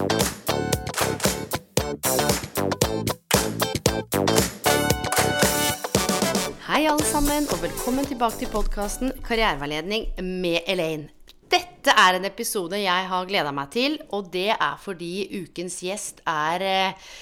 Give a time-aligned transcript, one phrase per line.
[0.00, 0.06] Hei
[6.88, 11.10] alle sammen, og velkommen tilbake til podkasten Karriereveiledning med Elaine.
[11.52, 16.24] Dette er en episode jeg har gleda meg til, og det er fordi ukens gjest
[16.24, 17.12] er eh,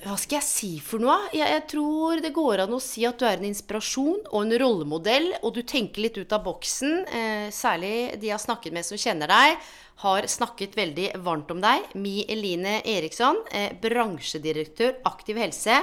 [0.00, 1.18] Hva skal jeg si for noe?
[1.36, 4.54] Jeg, jeg tror det går an å si at du er en inspirasjon og en
[4.62, 6.94] rollemodell, og du tenker litt ut av boksen.
[7.12, 9.60] Eh, særlig de jeg har snakket med som kjenner deg,
[10.02, 11.92] har snakket veldig varmt om deg.
[11.94, 15.82] Mi Eline Eriksson, eh, bransjedirektør Aktiv helse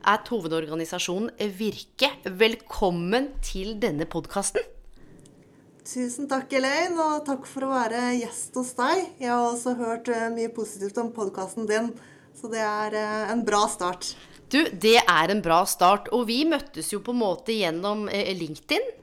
[0.00, 2.14] er hovedorganisasjonen Virke.
[2.24, 4.64] Velkommen til denne podkasten.
[5.84, 9.04] Tusen takk, Elaine, og takk for å være gjest hos deg.
[9.20, 11.92] Jeg har også hørt eh, mye positivt om podkasten din,
[12.36, 14.14] så det er eh, en bra start.
[14.50, 16.10] Du, det er en bra start.
[16.16, 18.96] Og vi møttes jo på en måte gjennom eh, LinkedIn.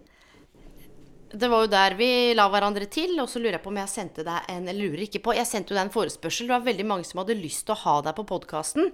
[1.28, 3.92] Det var jo der vi la hverandre til, og så lurer jeg på om jeg
[3.92, 6.48] sendte deg en Eller lurer ikke på, jeg sendte deg en forespørsel.
[6.48, 8.92] Det var veldig mange som hadde lyst til å ha deg på podkasten.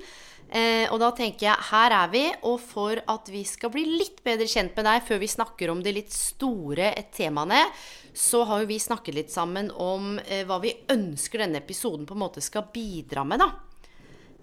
[0.49, 4.21] Eh, og da tenker jeg, her er vi, og for at vi skal bli litt
[4.25, 7.63] bedre kjent med deg før vi snakker om de litt store temaene,
[8.13, 12.17] så har jo vi snakket litt sammen om eh, hva vi ønsker denne episoden på
[12.17, 13.72] en måte skal bidra med, da.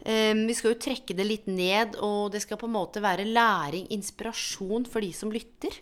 [0.05, 3.29] Eh, vi skal jo trekke det litt ned, og det skal på en måte være
[3.29, 5.81] læring, inspirasjon for de som lytter.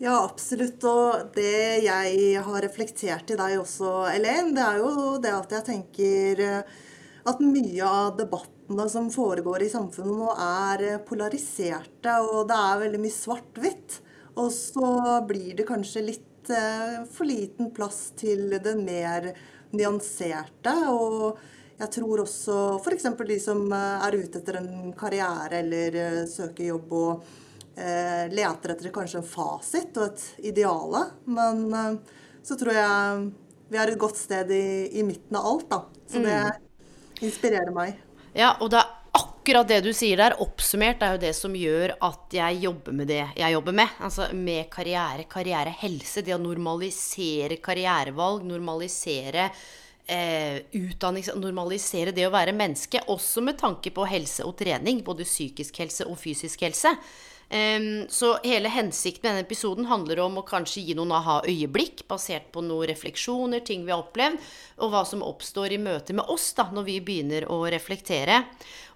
[0.00, 0.80] Ja, absolutt.
[0.88, 5.66] Og det jeg har reflektert i deg også, Elaine, det er jo det at jeg
[5.66, 6.78] tenker eh,
[7.28, 12.82] at mye av debattene som foregår i samfunnet nå, er eh, polariserte, og det er
[12.86, 14.00] veldig mye svart-hvitt.
[14.40, 19.34] Og så blir det kanskje litt eh, for liten plass til det mer
[19.76, 20.76] nyanserte.
[20.96, 21.36] Og
[21.80, 23.06] jeg tror også f.eks.
[23.16, 27.30] de som er ute etter en karriere eller søker jobb og
[27.76, 31.06] eh, leter etter kanskje en fasit og et ideale.
[31.32, 33.24] Men eh, så tror jeg
[33.70, 35.82] vi er et godt sted i, i midten av alt, da.
[36.10, 36.38] Så det
[37.22, 38.00] inspirerer meg.
[38.34, 41.94] Ja, og det er akkurat det du sier der, oppsummert, er jo det som gjør
[42.06, 44.00] at jeg jobber med det jeg jobber med.
[44.02, 46.24] Altså med karriere, karrierehelse.
[46.26, 49.48] Det å normalisere karrierevalg, normalisere
[50.10, 51.30] eh, utdannings...
[51.38, 53.04] normalisere det å være menneske.
[53.12, 56.96] Også med tanke på helse og trening, både psykisk helse og fysisk helse.
[57.50, 62.46] Um, så hele hensikten med denne episoden handler om å kanskje gi noen aha-øyeblikk basert
[62.54, 64.38] på noen refleksjoner, ting vi har opplevd,
[64.78, 68.44] og hva som oppstår i møte med oss da, når vi begynner å reflektere.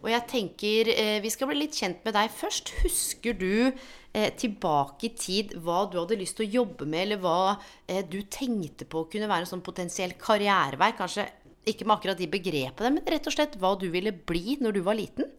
[0.05, 2.71] Og jeg tenker eh, vi skal bli litt kjent med deg først.
[2.85, 3.73] Husker du
[4.15, 7.39] eh, tilbake i tid hva du hadde lyst til å jobbe med, eller hva
[7.87, 10.95] eh, du tenkte på kunne være en sånn potensiell karrierevei?
[10.99, 11.29] Kanskje
[11.69, 14.85] ikke med akkurat de begrepene, men rett og slett hva du ville bli når du
[14.87, 15.33] var liten?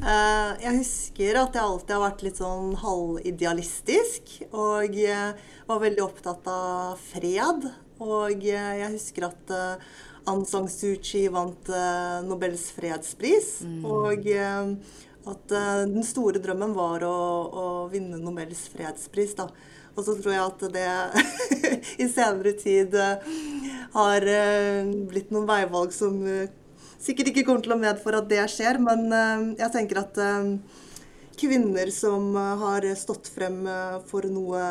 [0.00, 4.32] Uh, jeg husker at jeg alltid har vært litt sånn halvidealistisk.
[4.50, 7.68] Og uh, var veldig opptatt av fred.
[8.02, 9.52] Og uh, jeg husker at
[10.30, 11.70] Aung San Suu Kyi vant
[12.26, 13.60] Nobels fredspris.
[13.66, 13.80] Mm.
[13.86, 14.28] Og
[15.30, 17.16] at den store drømmen var å,
[17.46, 19.36] å vinne Nobels fredspris.
[19.38, 19.48] da.
[19.92, 20.88] Og så tror jeg at det
[22.04, 22.96] i senere tid
[23.92, 24.26] har
[25.10, 26.16] blitt noen veivalg som
[27.02, 29.04] sikkert ikke kommer til å medføre at det skjer, men
[29.58, 30.20] jeg tenker at
[31.42, 33.66] kvinner som har stått frem
[34.08, 34.62] for noe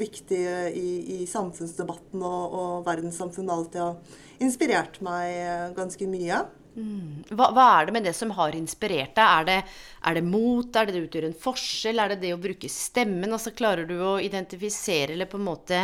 [0.00, 0.42] viktig
[0.72, 6.46] i, i samfunnsdebatten og, og verdenssamfunnet, alltid har inspirert meg ganske mye.
[6.76, 9.24] Hva, hva, er det med det som har inspirert deg?
[9.24, 9.56] Er det,
[10.04, 10.76] er det mot?
[10.76, 12.02] Er det det utgjør en forskjell?
[12.02, 13.32] Er det det å bruke stemmen?
[13.32, 15.82] Altså, klarer du å identifisere eller på en måte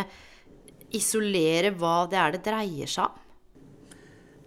[0.93, 3.19] isolere hva det er det dreier seg om?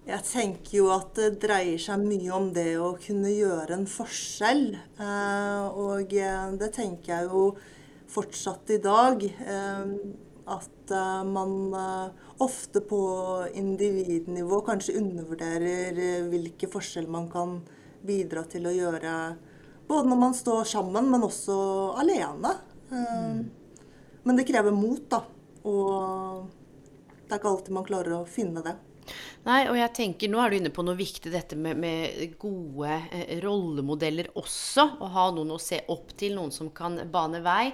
[0.06, 4.68] Jeg tenker jo at det dreier seg mye om det å kunne gjøre en forskjell.
[5.02, 7.48] Eh, og eh, det tenker jeg jo
[8.14, 9.26] fortsatt i dag.
[10.46, 10.92] Eh, at
[11.26, 11.74] man
[12.38, 13.00] ofte på
[13.58, 17.56] individnivå kanskje undervurderer hvilke forskjell man kan
[18.06, 19.14] bidra til å gjøre.
[19.90, 21.58] Både når man står sammen, men også
[21.98, 22.54] alene.
[22.92, 23.42] Mm.
[24.24, 25.24] Men det krever mot, da.
[25.66, 26.46] Og
[27.26, 28.76] det er ikke alltid man klarer å finne det.
[29.46, 32.90] Nei, og jeg tenker, Nå er du inne på noe viktig, dette med, med gode
[33.14, 34.88] eh, rollemodeller også.
[34.98, 37.70] Å ha noen å se opp til, noen som kan bane vei.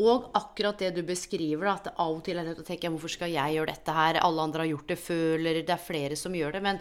[0.00, 2.70] Og akkurat det du beskriver, da, at det av og til er nødt til å
[2.70, 4.18] tenke hvorfor skal jeg gjøre dette her?
[4.24, 6.62] Alle andre har gjort det før, eller det er flere som gjør det.
[6.64, 6.80] Men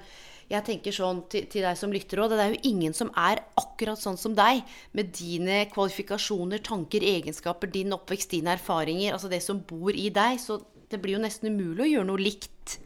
[0.49, 3.43] jeg tenker sånn til, til deg som lytter òg, det er jo ingen som er
[3.59, 4.63] akkurat sånn som deg.
[4.97, 9.13] Med dine kvalifikasjoner, tanker, egenskaper, din oppvekst, dine erfaringer.
[9.13, 10.39] Altså det som bor i deg.
[10.41, 12.79] Så det blir jo nesten umulig å gjøre noe likt.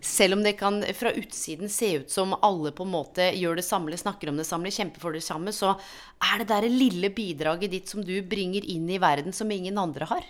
[0.00, 3.66] Selv om det kan fra utsiden se ut som alle på en måte gjør det
[3.66, 5.74] samme, snakker om det samme, kjemper for det samme, så
[6.24, 10.08] er det der lille bidraget ditt som du bringer inn i verden som ingen andre
[10.08, 10.24] har.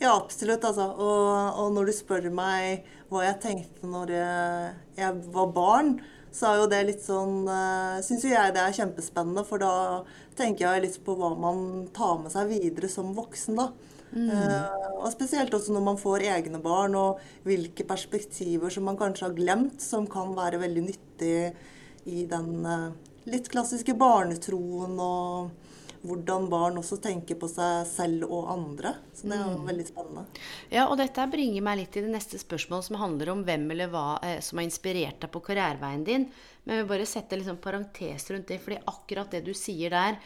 [0.00, 0.64] Ja, absolutt.
[0.64, 0.88] Altså.
[0.96, 1.28] Og,
[1.60, 5.94] og, når du spør meg hva jeg tenkte når jeg, jeg var barn,
[6.34, 10.02] så er jo det litt sånn uh, Syns jo jeg det er kjempespennende, for da
[10.38, 13.68] tenker jeg litt på hva man tar med seg videre som voksen, da.
[14.12, 14.28] Mm.
[14.30, 19.28] Uh, og spesielt også når man får egne barn, og hvilke perspektiver som man kanskje
[19.28, 21.36] har glemt, som kan være veldig nyttig
[22.10, 22.90] i den uh,
[23.30, 25.52] litt klassiske barnetroen og
[26.04, 28.92] hvordan barn også tenker på seg selv og andre.
[29.16, 29.68] Så det er jo mm.
[29.70, 30.24] veldig spennende.
[30.72, 33.92] Ja, og dette bringer meg litt til det neste spørsmålet, som handler om hvem eller
[33.92, 36.26] hva eh, som har inspirert deg på karriereveien din.
[36.64, 40.20] Men jeg vil bare sette liksom parentes rundt det, fordi akkurat det du sier der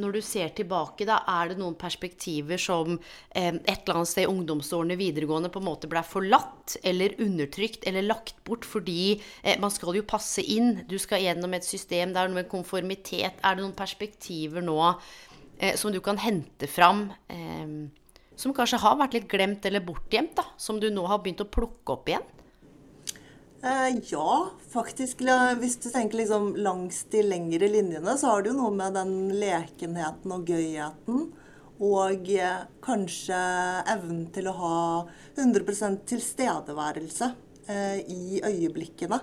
[0.00, 4.26] når du ser tilbake, da, er det noen perspektiver som eh, et eller annet sted
[4.26, 9.58] i ungdomsårene videregående på en måte ble forlatt eller undertrykt eller lagt bort fordi eh,
[9.62, 10.84] man skal jo passe inn.
[10.90, 12.14] Du skal gjennom et system.
[12.14, 13.40] Det er noe konformitet.
[13.42, 17.08] Er det noen perspektiver nå eh, som du kan hente fram?
[17.28, 17.76] Eh,
[18.34, 21.50] som kanskje har vært litt glemt eller bortgjemt, da, som du nå har begynt å
[21.50, 22.24] plukke opp igjen?
[23.64, 25.22] Eh, ja, faktisk.
[25.56, 29.14] Hvis du tenker liksom langs de lengre linjene, så har det jo noe med den
[29.40, 31.22] lekenheten og gøyheten.
[31.80, 33.38] Og eh, kanskje
[33.94, 34.82] evnen til å ha
[35.38, 37.30] 100 tilstedeværelse
[37.72, 39.22] eh, i øyeblikkene.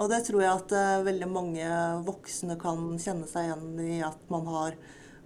[0.00, 0.72] Og det tror jeg at
[1.06, 1.66] veldig mange
[2.08, 4.78] voksne kan kjenne seg igjen i at man har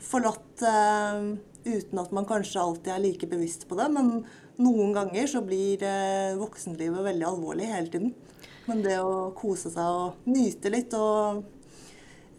[0.03, 0.61] forlatt
[1.65, 3.87] uten at man kanskje alltid er like bevisst på det.
[3.95, 4.27] Men
[4.61, 5.81] noen ganger så blir
[6.43, 8.13] voksenlivet veldig alvorlig hele tiden.
[8.69, 11.43] Men det å kose seg og nyte litt og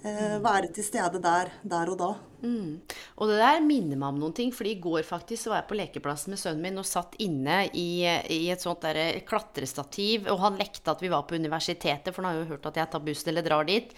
[0.05, 2.09] eh, være til stede der, der og da.
[2.39, 2.79] Mm.
[3.19, 4.53] Og det der minner meg om noen ting.
[4.55, 7.65] fordi i går faktisk så var jeg på lekeplassen med sønnen min og satt inne
[7.73, 10.29] i, i et sånt der klatrestativ.
[10.31, 12.93] Og han lekte at vi var på universitetet, for han har jo hørt at jeg
[12.93, 13.95] tar bussen eller drar dit.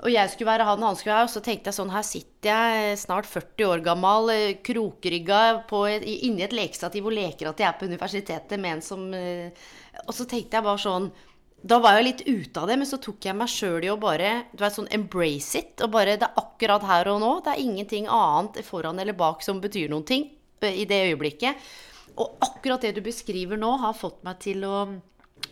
[0.00, 2.04] Og jeg skulle være han, og han skulle være Og så tenkte jeg sånn, her
[2.06, 7.68] sitter jeg snart 40 år gammel, eh, et, inni et lekestativ og leker at jeg
[7.68, 9.50] er på universitetet med en som eh,
[10.06, 11.10] Og så tenkte jeg bare sånn
[11.62, 13.98] da var jeg litt ute av det, men så tok jeg meg sjøl i å
[14.00, 15.74] bare du vet, sånn embrace it.
[15.84, 17.32] Og bare Det er akkurat her og nå.
[17.44, 20.30] Det er ingenting annet foran eller bak som betyr noen ting
[20.64, 21.60] i det øyeblikket.
[22.20, 24.76] Og akkurat det du beskriver nå, har fått meg til å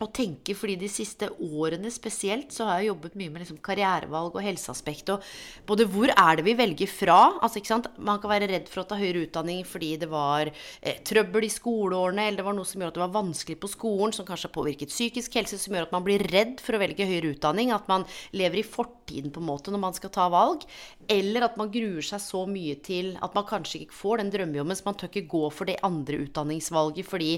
[0.05, 4.37] å tenke, fordi de siste årene spesielt så har jeg jobbet mye med liksom karrierevalg
[4.37, 5.13] og helseaspekt.
[5.15, 5.25] Og
[5.69, 7.19] både hvor er det vi velger fra?
[7.43, 7.89] Altså, ikke sant?
[7.99, 11.53] Man kan være redd for å ta høyere utdanning fordi det var eh, trøbbel i
[11.53, 14.51] skoleårene, eller det var noe som gjør at det var vanskelig på skolen, som kanskje
[14.51, 17.75] har påvirket psykisk helse, som gjør at man blir redd for å velge høyere utdanning.
[17.75, 18.07] At man
[18.37, 20.67] lever i fortiden på en måte når man skal ta valg.
[21.11, 24.79] Eller at man gruer seg så mye til at man kanskje ikke får den drømmejobben,
[24.79, 27.33] så man tør ikke gå for det andre utdanningsvalget fordi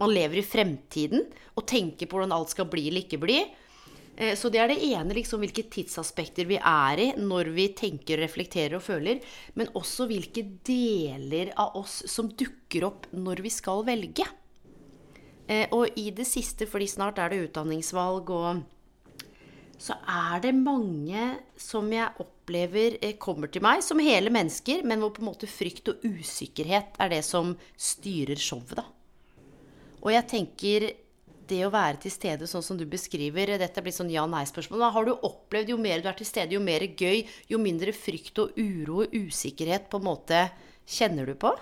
[0.00, 1.24] man lever i fremtiden
[1.56, 3.38] og tenker på hvordan alt skal bli eller ikke bli.
[4.16, 8.20] Eh, så det er det ene, liksom, hvilke tidsaspekter vi er i når vi tenker,
[8.22, 9.20] reflekterer og føler.
[9.56, 14.26] Men også hvilke deler av oss som dukker opp når vi skal velge.
[15.46, 18.64] Eh, og i det siste, fordi snart er det utdanningsvalg, og
[19.78, 21.28] så er det mange
[21.60, 25.50] som jeg opplever eh, kommer til meg som hele mennesker, men hvor på en måte
[25.50, 28.88] frykt og usikkerhet er det som styrer showet, da.
[30.02, 30.88] Og jeg tenker
[31.46, 34.88] det å være til stede sånn som du beskriver Dette blir sånn ja-nei-spørsmål.
[34.92, 38.42] Har du opplevd jo mer du er til stede, jo mer gøy, jo mindre frykt
[38.42, 40.42] og uro og usikkerhet på en måte
[40.86, 41.54] kjenner du på?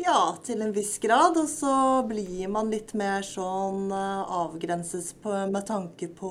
[0.00, 1.36] Ja, til en viss grad.
[1.36, 1.74] Og så
[2.08, 6.30] blir man litt mer sånn eh, avgrenses på, med tanke på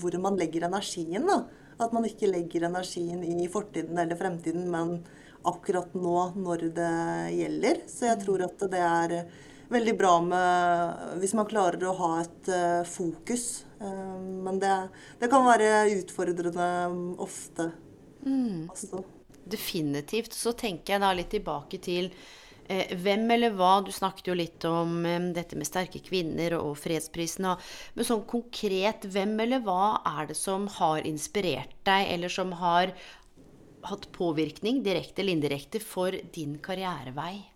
[0.00, 1.26] hvor man legger energien.
[1.28, 1.42] da.
[1.76, 5.02] At man ikke legger energien i fortiden eller fremtiden, men
[5.46, 6.94] akkurat nå når det
[7.36, 7.82] gjelder.
[7.90, 9.18] Så jeg tror at det er
[9.72, 13.64] veldig bra med hvis man klarer å ha et uh, fokus.
[13.80, 14.72] Uh, men det,
[15.20, 16.70] det, kan være utfordrende
[17.22, 17.70] ofte
[18.24, 18.70] mm.
[18.70, 19.04] Altså.
[19.46, 20.34] Definitivt.
[20.34, 22.08] Så tenker jeg da litt tilbake til
[22.66, 26.74] eh, hvem eller hva Du snakket jo litt om eh, dette med sterke kvinner og
[26.82, 27.46] fredsprisen.
[27.52, 32.56] Og, men sånn konkret, hvem eller hva er det som har inspirert deg, eller som
[32.58, 32.94] har
[33.86, 37.55] hatt påvirkning, direkte eller indirekte, for din karrierevei?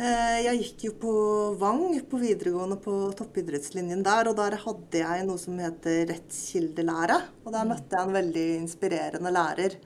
[0.00, 1.14] Eh, jeg gikk jo på
[1.60, 7.18] Vang på videregående på toppidrettslinjen der, og der hadde jeg noe som heter rettskildelære.
[7.44, 9.76] Og der møtte jeg en veldig inspirerende lærer.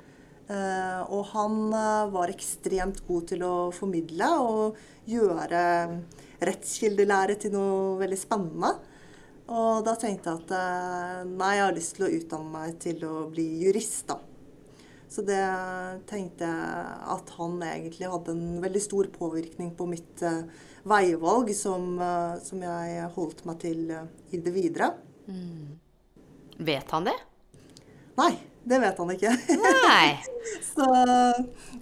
[0.45, 4.79] Eh, og han eh, var ekstremt god til å formidle og
[5.11, 5.65] gjøre
[6.47, 8.71] rettskildelære til noe veldig spennende.
[9.51, 13.27] Og da tenkte jeg at nei, jeg har lyst til å utdanne meg til å
[13.35, 14.21] bli jurist, da.
[15.15, 15.43] Så det
[16.11, 20.41] tenkte jeg at han egentlig hadde en veldig stor påvirkning på mitt uh,
[20.91, 24.91] veivalg, som, uh, som, jeg holdt meg til uh, i det videre.
[25.31, 25.77] Mm.
[26.67, 27.15] Vet han det?
[28.19, 28.33] Nei,
[28.67, 29.37] det vet han ikke.
[29.63, 30.09] Nei.
[30.73, 30.89] Så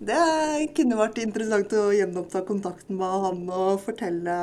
[0.04, 0.20] det
[0.76, 4.36] kunne vært interessant å gjenoppta kontakten med han og fortelle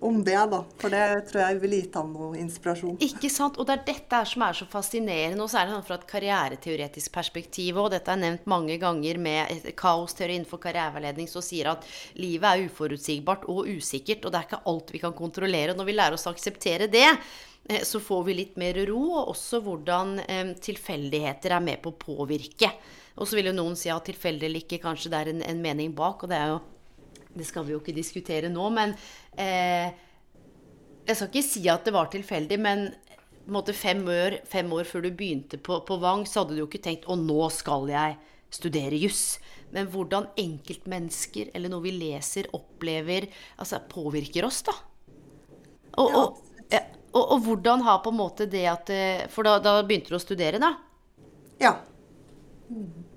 [0.00, 0.60] om det, da.
[0.80, 2.98] For det tror jeg ville gitt ham noe inspirasjon.
[3.04, 3.58] Ikke sant.
[3.58, 5.42] Og det er dette som er så fascinerende.
[5.44, 10.38] Og det sånn fra et karriereteoretisk perspektiv, og dette er nevnt mange ganger med kaosteori
[10.38, 11.86] innenfor karriereveiledning, som sier at
[12.20, 15.76] livet er uforutsigbart og usikkert, og det er ikke alt vi kan kontrollere.
[15.78, 17.08] Når vi lærer oss å akseptere det,
[17.68, 21.94] eh, så får vi litt mer ro, og også hvordan eh, tilfeldigheter er med på
[21.94, 22.72] å påvirke.
[23.18, 25.62] Og så vil jo noen si at tilfeldig eller ikke, kanskje det er en, en
[25.62, 26.60] mening bak, og det er jo
[27.38, 28.94] det skal vi jo ikke diskutere nå, men
[29.38, 29.90] eh,
[31.08, 32.88] Jeg skal ikke si at det var tilfeldig, men
[33.48, 36.68] måte, fem, år, fem, år, før du begynte på, på Vang, så hadde du jo
[36.68, 38.18] ikke tenkt å nå skal jeg
[38.52, 39.38] studere juss.
[39.72, 43.28] Men hvordan enkeltmennesker, eller noe vi leser, opplever,
[43.60, 44.76] altså påvirker oss, da.
[45.98, 49.80] Og, og, og, og, hvordan har på en måte det at eh, For da, da
[49.82, 50.74] begynte du å studere, da?
[51.58, 51.74] Ja.
[52.68, 53.07] Mm.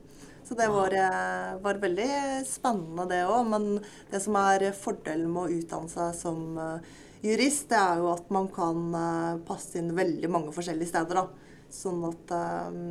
[0.52, 3.46] Så det var, eh, var veldig spennende, det òg.
[3.48, 3.68] Men
[4.12, 6.90] det som er fordelen med å utdanne seg som eh,
[7.24, 11.22] jurist, det er jo at man kan eh, passe inn veldig mange forskjellige steder.
[11.22, 11.56] da.
[11.72, 12.34] Sånn at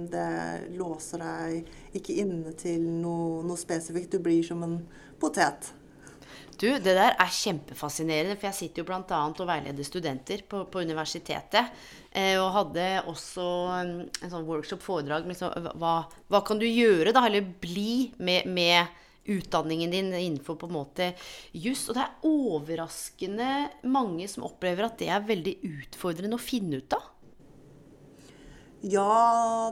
[0.08, 4.16] det låser deg ikke inne til noe, noe spesifikt.
[4.16, 4.78] Du blir som en
[5.20, 5.74] potet.
[6.56, 9.20] Du, det der er kjempefascinerende, for jeg sitter jo bl.a.
[9.28, 11.76] og veileder studenter på, på universitetet.
[12.10, 13.44] Eh, og hadde også
[13.76, 15.94] en, mm, en sånn workshop-foredrag med liksom, hva,
[16.26, 17.22] hva, kan du gjøre, da?
[17.28, 18.96] Eller bli med, med,
[19.30, 21.10] utdanningen din innenfor på en måte
[21.52, 21.84] juss.
[21.86, 23.50] Og det er overraskende
[23.86, 27.04] mange som opplever at det er veldig utfordrende å finne ut av.
[28.90, 29.70] Ja,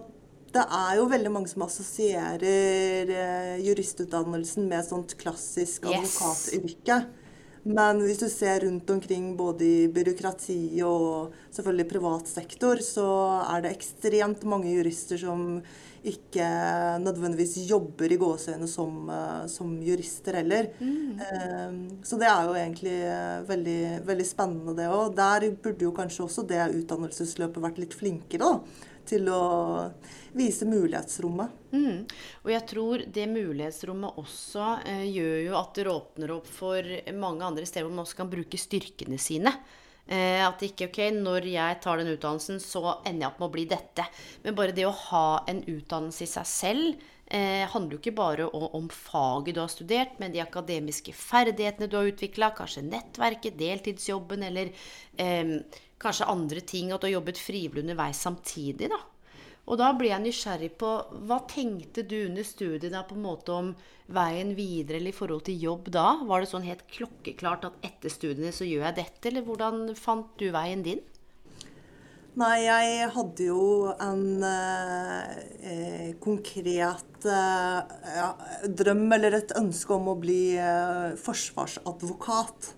[0.53, 7.01] det er jo veldig mange som assosierer eh, juristutdannelsen med sånt klassisk advokatyrke.
[7.03, 7.18] Yes.
[7.65, 13.09] Men hvis du ser rundt omkring både i byråkrati og selvfølgelig privat sektor, så
[13.43, 15.61] er det ekstremt mange jurister som
[16.09, 16.47] ikke
[17.03, 20.71] nødvendigvis jobber i gåseøyne som, eh, som, jurister heller.
[20.79, 21.19] Mm.
[21.19, 22.99] Um, så det er jo egentlig
[23.49, 25.17] veldig, veldig spennende, det òg.
[25.19, 29.43] Der burde jo kanskje også det utdannelsesløpet vært litt flinkere, da til å
[30.37, 31.57] vise mulighetsrommet.
[31.73, 32.05] Mm.
[32.45, 37.45] Og jeg tror det mulighetsrommet også eh, gjør jo at det åpner opp for mange
[37.47, 39.53] andre steder hvor man også kan bruke styrkene sine.
[40.09, 43.55] Eh, at ikke ok, når jeg tar den utdannelsen, så ender jeg opp med å
[43.59, 44.09] bli dette.
[44.45, 48.47] Men bare det å ha en utdannelse i seg selv eh, handler jo ikke bare
[48.49, 53.59] om, om, faget du har studert, men de akademiske ferdighetene du har utvikla, kanskje nettverket,
[53.61, 54.73] deltidsjobben eller
[55.21, 55.59] eh,
[56.03, 58.91] kanskje andre ting, at du har jobbet frivillig underveis samtidig.
[58.93, 59.01] da.
[59.69, 60.91] Og da blir jeg nysgjerrig på
[61.29, 63.75] hva tenkte du under studiet da på en måte om
[64.17, 66.07] veien videre eller i forhold til jobb da?
[66.25, 70.33] Var det sånn helt klokkeklart at etter studiene så gjør jeg dette, eller hvordan fant
[70.41, 71.05] du veien din?
[72.39, 73.63] Nei, jeg hadde jo
[73.99, 75.31] en eh,
[75.73, 78.29] eh konkret eh,
[78.79, 82.71] drøm eller et ønske om å bli eh, forsvarsadvokat.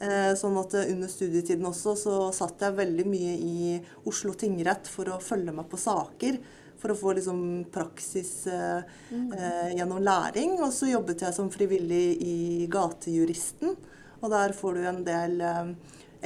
[0.00, 3.74] Eh, sånn at eh, under studietiden også så satt jeg veldig mye i
[4.08, 6.38] Oslo tingrett for å følge meg på saker.
[6.80, 7.42] For å få liksom
[7.72, 8.80] praksis eh,
[9.12, 10.56] eh, gjennom læring.
[10.64, 12.38] Og så jobbet jeg som frivillig i
[12.72, 13.76] Gatejuristen.
[14.20, 15.74] Og der får du en del eh,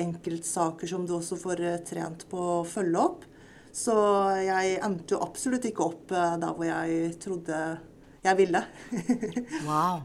[0.05, 3.27] enkeltsaker som du også får eh, trent på å følge opp.
[3.75, 3.99] Så
[4.39, 7.61] jeg endte jo absolutt ikke opp der hvor jeg trodde
[8.23, 8.63] jeg ville.
[9.67, 10.05] wow.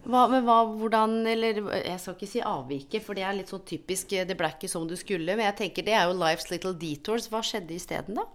[0.00, 3.66] Hva, men hva, hvordan Eller jeg skal ikke si avvike, for det er litt sånn
[3.68, 5.36] typisk Det ble ikke som du skulle.
[5.36, 7.28] Men jeg tenker det er jo life's little detours.
[7.32, 8.26] Hva skjedde isteden, da?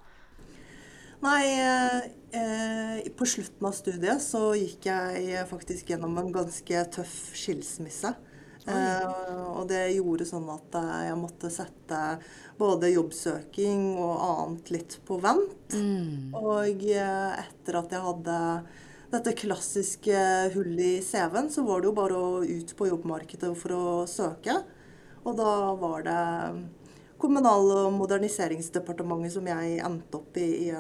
[1.25, 1.43] Nei,
[2.35, 8.11] eh, på slutten av studiet så gikk jeg faktisk gjennom en ganske tøff skilsmisse.
[8.65, 9.09] Eh,
[9.53, 11.99] og det gjorde sånn at jeg måtte sette
[12.57, 15.75] både jobbsøking og annet litt på vent.
[15.75, 16.33] Mm.
[16.33, 18.39] Og eh, etter at jeg hadde
[19.11, 20.15] dette klassiske
[20.55, 24.57] hullet i CV-en, så var det jo bare å ut på jobbmarkedet for å søke.
[25.25, 26.23] Og da var det
[27.15, 30.71] Kommunal- og moderniseringsdepartementet som jeg endte opp i i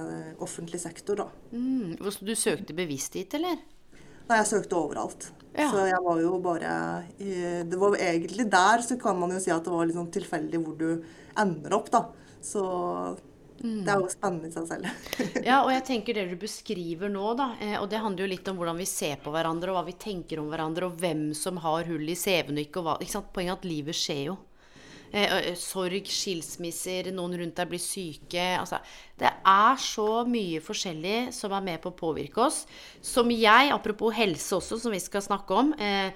[0.43, 1.29] offentlig sektor, da.
[1.55, 3.61] Mm, du søkte bevisst dit, eller?
[4.27, 5.29] Nei, jeg søkte overalt.
[5.55, 5.69] Ja.
[5.71, 6.71] Så jeg var jo bare
[7.15, 10.59] Det var egentlig der så kan man jo si at det var litt sånn tilfeldig
[10.65, 11.03] hvor du
[11.39, 12.03] ender opp, da.
[12.43, 12.65] Så
[13.85, 14.89] det er jo spennende i seg selv.
[15.49, 18.49] Ja, og jeg tenker det du beskriver nå, da, eh, og det handler jo litt
[18.51, 21.61] om hvordan vi ser på hverandre, og hva vi tenker om hverandre, og hvem som
[21.63, 23.31] har hull i CV-en og ikke, og hva ikke sant?
[23.35, 24.37] Poenget er at livet skjer jo.
[25.15, 28.45] Eh, sorg, skilsmisser, noen rundt deg blir syke.
[28.59, 28.81] Altså,
[29.19, 32.65] det er så mye forskjellig som er med på å påvirke oss.
[33.05, 36.11] Som jeg, apropos helse også, som vi skal snakke om, eh,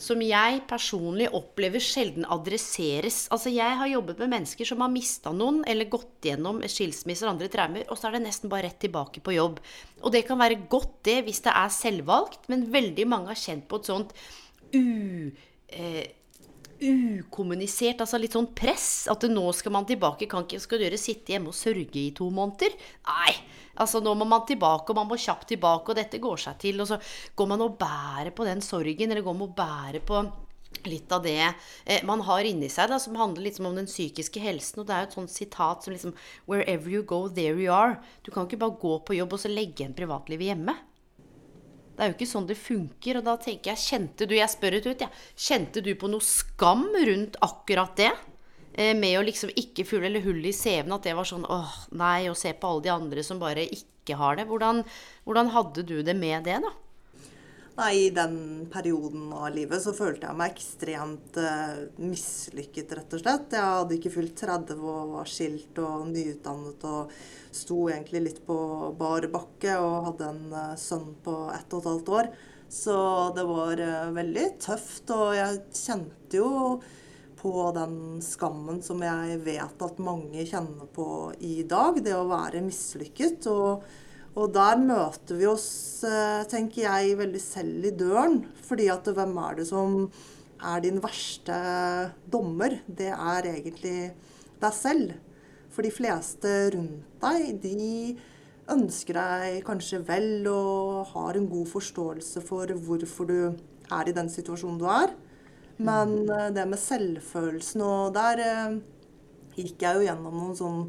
[0.00, 3.24] som jeg personlig opplever sjelden adresseres.
[3.34, 7.36] Altså, jeg har jobbet med mennesker som har mista noen, eller gått gjennom skilsmisser og
[7.36, 9.60] andre traumer, og så er det nesten bare rett tilbake på jobb.
[10.02, 13.68] Og det kan være godt, det, hvis det er selvvalgt, men veldig mange har kjent
[13.70, 14.14] på et sånt
[14.74, 14.84] u...
[15.74, 16.04] Eh,
[16.80, 19.06] ukommunisert, altså litt sånn press.
[19.10, 20.28] At nå skal man tilbake.
[20.30, 22.74] Kan ikke skal dere sitte hjemme og sørge i to måneder?
[23.10, 23.34] Nei.
[23.82, 26.80] Altså nå må man tilbake, og man må kjapt tilbake, og dette går seg til.
[26.82, 27.00] Og så
[27.36, 30.24] går man og bærer på den sorgen, eller går man og bærer på
[30.90, 34.42] litt av det eh, man har inni seg, da, som handler litt om den psykiske
[34.42, 34.82] helsen.
[34.82, 36.16] Og det er jo et sånt sitat som liksom
[36.50, 38.00] Wherever you go, there you are.
[38.26, 40.76] Du kan ikke bare gå på jobb og så legge igjen privatlivet hjemme.
[41.94, 43.20] Det er jo ikke sånn det funker.
[43.20, 45.10] Og da tenker jeg, kjente du Jeg spør ut, jeg.
[45.46, 48.12] Kjente du på noe skam rundt akkurat det?
[48.74, 51.74] Eh, med å liksom ikke fugle eller hull i CV-en, at det var sånn åh,
[51.94, 54.48] nei, å se på alle de andre som bare ikke har det.
[54.50, 54.82] Hvordan,
[55.28, 56.72] hvordan hadde du det med det, da?
[57.74, 63.22] Nei, i den perioden av livet så følte jeg meg ekstremt eh, mislykket, rett og
[63.24, 63.56] slett.
[63.56, 67.16] Jeg hadde ikke fylt 30 og var skilt og nyutdannet og
[67.50, 68.58] sto egentlig litt på
[68.98, 72.30] bar bakke og hadde en eh, sønn på ett og et halvt år.
[72.78, 72.96] Så
[73.34, 76.52] det var eh, veldig tøft, og jeg kjente jo
[77.42, 81.08] på den skammen som jeg vet at mange kjenner på
[81.42, 83.50] i dag, det å være mislykket.
[83.50, 83.82] og
[84.34, 88.40] og der møter vi oss, eh, tenker jeg, veldig selv i døren.
[88.66, 90.08] Fordi at hvem er det som
[90.58, 91.58] er din verste
[92.30, 92.80] dommer?
[92.88, 94.12] Det er egentlig
[94.60, 95.14] deg selv.
[95.70, 98.16] For de fleste rundt deg, de
[98.74, 103.38] ønsker deg kanskje vel og har en god forståelse for hvorfor du
[103.92, 105.14] er i den situasjonen du er.
[105.78, 108.78] Men eh, det med selvfølelsen og der eh,
[109.58, 110.80] gikk jeg jo gjennom noen sånn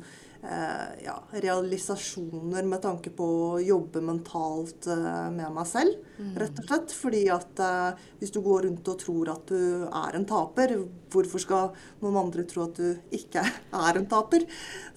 [1.05, 5.97] ja, realisasjoner med tanke på å jobbe mentalt eh, med meg selv,
[6.39, 6.95] rett og slett.
[6.95, 10.75] Fordi at eh, hvis du går rundt og tror at du er en taper,
[11.13, 11.71] hvorfor skal
[12.03, 13.43] noen andre tro at du ikke
[13.85, 14.47] er en taper?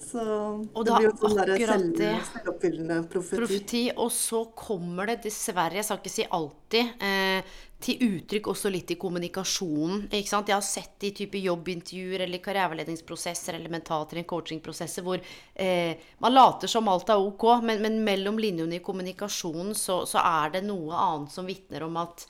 [0.09, 2.13] Så Og det det blir jo sånn der selv, det.
[2.33, 3.41] selvoppfyllende profeti.
[3.41, 3.83] profeti.
[3.95, 8.91] Og så kommer det dessverre, jeg skal ikke si alltid, eh, til uttrykk også litt
[8.91, 10.09] i kommunikasjonen.
[10.11, 10.49] Ikke sant?
[10.51, 15.21] Jeg har sett i type jobbintervjuer eller karriereveiledningsprosesser eller mentaltrening, coachingprosesser hvor
[15.55, 20.19] eh, man later som alt er ok, men, men mellom linjene i kommunikasjonen så, så
[20.19, 22.25] er det noe annet som vitner om at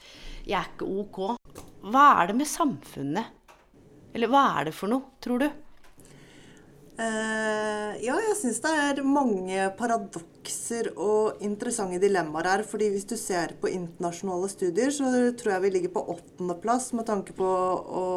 [0.47, 1.19] jeg er ikke ok.
[1.89, 3.35] Hva er det med samfunnet?
[4.15, 5.49] Eller hva er det for noe, tror du?
[6.99, 12.63] Uh, ja, jeg syns det er mange paradokser og interessante dilemmaer her.
[12.67, 15.07] fordi hvis du ser på internasjonale studier, så
[15.39, 18.07] tror jeg vi ligger på åttendeplass med tanke på å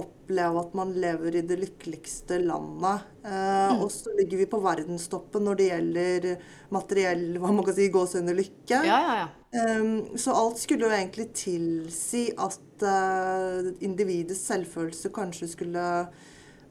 [0.00, 3.06] oppleve at man lever i det lykkeligste landet.
[3.24, 6.28] Eh, Og så ligger vi på verdenstoppen når det gjelder
[6.74, 8.82] materiell hva man kan si, gåsehudende lykke.
[8.86, 9.30] Ja, ja, ja.
[9.54, 15.86] Um, så alt skulle jo egentlig tilsi at uh, individets selvfølelse kanskje skulle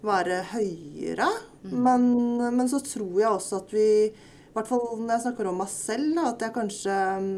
[0.04, 1.30] være høyere.
[1.72, 2.10] Men,
[2.44, 5.72] men så tror jeg også at vi, i hvert fall når jeg snakker om meg
[5.72, 7.30] selv, da, at jeg kanskje um,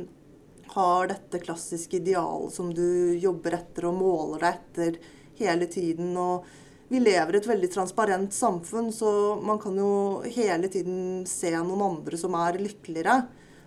[0.76, 4.98] har dette klassiske idealet som du jobber etter og måler deg etter
[5.39, 6.15] hele tiden.
[6.17, 6.45] og
[6.88, 9.10] vi lever i et veldig transparent samfunn, så
[9.41, 13.24] man kan jo hele tiden se noen andre som er lykkeligere.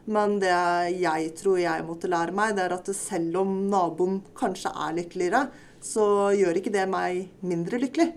[0.08, 0.54] Men det
[1.02, 5.42] jeg tror jeg måtte lære meg, det er at selv om naboen kanskje er lykkeligere,
[5.84, 8.08] så gjør ikke det meg mindre lykkelig.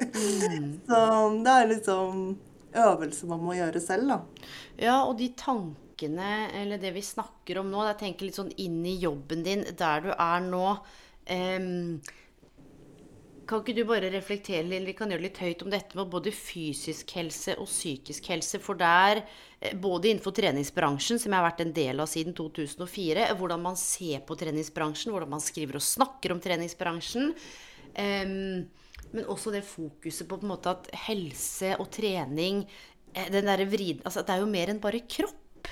[0.88, 1.02] så
[1.42, 2.24] det er liksom
[2.70, 4.48] øvelse man må gjøre selv, da.
[4.78, 8.80] Ja, og de tankene, eller det vi snakker om nå, jeg tenker litt sånn inn
[8.86, 10.64] i jobben din, der du er nå.
[11.26, 12.00] em,
[13.50, 16.32] kan ikke du bare reflektere litt, vi kan gjøre litt høyt om dette med både
[16.34, 18.60] fysisk helse og psykisk helse?
[18.62, 19.24] For der,
[19.60, 23.76] eh, både innenfor treningsbransjen, som jeg har vært en del av siden 2004, hvordan man
[23.76, 27.34] ser på treningsbransjen, hvordan man skriver og snakker om treningsbransjen.
[27.96, 28.68] em,
[29.12, 32.68] men også det fokuset på, på en måte at helse og trening
[33.14, 35.66] eh, den der vriden, altså Det er jo mer enn bare kropp.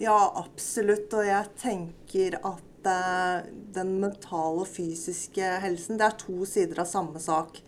[0.00, 1.12] Ja, absolutt.
[1.12, 6.90] Og jeg tenker at eh, den mentale og fysiske helsen, det er to sider av
[6.90, 7.60] samme sak.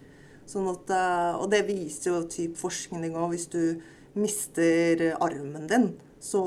[0.46, 3.32] Sånn at, eh, og det viser jo typ forskning òg.
[3.34, 3.80] Hvis du
[4.16, 5.90] mister armen din,
[6.22, 6.42] så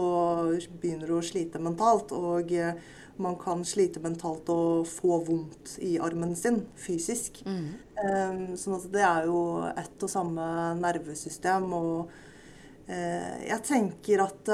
[0.81, 2.13] begynner du å slite mentalt.
[2.15, 2.53] Og
[3.19, 7.43] man kan slite mentalt og få vondt i armen sin fysisk.
[7.45, 7.67] Mm.
[7.99, 10.47] Um, sånn at det er jo ett og samme
[10.79, 11.67] nervesystem.
[11.75, 12.09] Og
[12.89, 14.49] jeg tenker at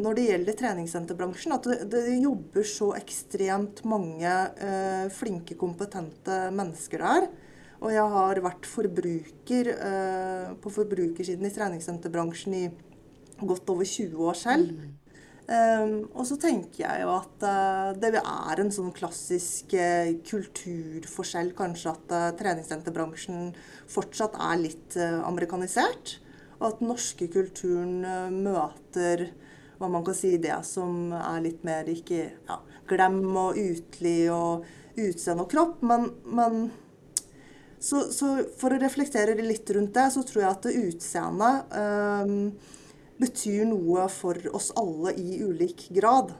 [0.00, 7.04] når det gjelder treningssenterbransjen, at det, det jobber så ekstremt mange eh, flinke, kompetente mennesker
[7.04, 7.28] der.
[7.80, 9.70] Og jeg har vært forbruker
[10.60, 12.64] på forbrukersiden i treningssenterbransjen i
[13.40, 14.74] godt over 20 år selv.
[14.76, 14.96] Mm.
[15.50, 21.50] Um, og så tenker jeg jo at uh, det er en sånn klassisk uh, kulturforskjell,
[21.58, 23.48] kanskje, at uh, treningssenterbransjen
[23.90, 26.20] fortsatt er litt amerikanisert.
[26.60, 28.04] Og at den norske kulturen
[28.44, 29.30] møter
[29.80, 32.58] hva man kan si det som er litt mer ikke ja,
[32.90, 34.66] glem og utelig og
[35.00, 35.80] utseende og kropp.
[35.88, 36.66] Men, men
[37.80, 42.36] så, så, for å reflektere litt rundt det, så tror jeg at utseendet um,
[43.20, 46.34] betyr noe for oss alle i ulik grad.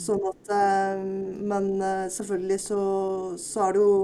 [0.00, 2.82] Sånn at eh, Men eh, selvfølgelig så,
[3.40, 3.94] så, er det jo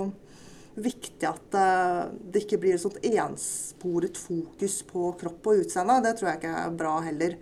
[0.87, 2.01] viktig at eh,
[2.33, 6.01] det ikke blir et sånt ensporet fokus på kropp og utseende.
[6.05, 7.37] Det tror jeg ikke er bra heller.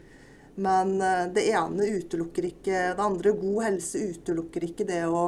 [0.55, 0.97] Men
[1.35, 3.33] det ene utelukker ikke det andre.
[3.39, 5.25] God helse utelukker ikke det å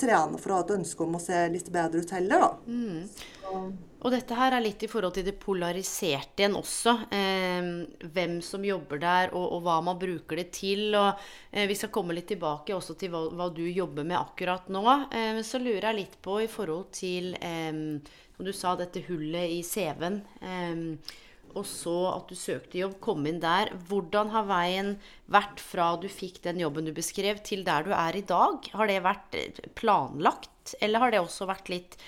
[0.00, 2.50] trene for å ha et ønske om å se litt bedre ut heller, da.
[2.66, 3.70] Mm.
[4.00, 6.94] Og dette her er litt i forhold til det polariserte igjen også.
[7.12, 7.66] Eh,
[8.14, 10.86] hvem som jobber der, og, og, hva man bruker det til.
[10.96, 11.20] Og
[11.52, 14.84] eh, vi skal komme litt tilbake også til hva, hva du jobber med akkurat nå.
[15.12, 19.60] Eh, så lurer jeg litt på i forhold til, som du sa, dette hullet i
[19.66, 20.22] CV-en.
[20.40, 21.18] Eh,
[21.54, 23.72] og så at du søkte jobb, kom inn der.
[23.88, 24.94] Hvordan har veien
[25.30, 28.70] vært fra du fikk den jobben du beskrev, til der du er i dag?
[28.76, 31.98] Har det vært eh, planlagt, eller har det også vært litt,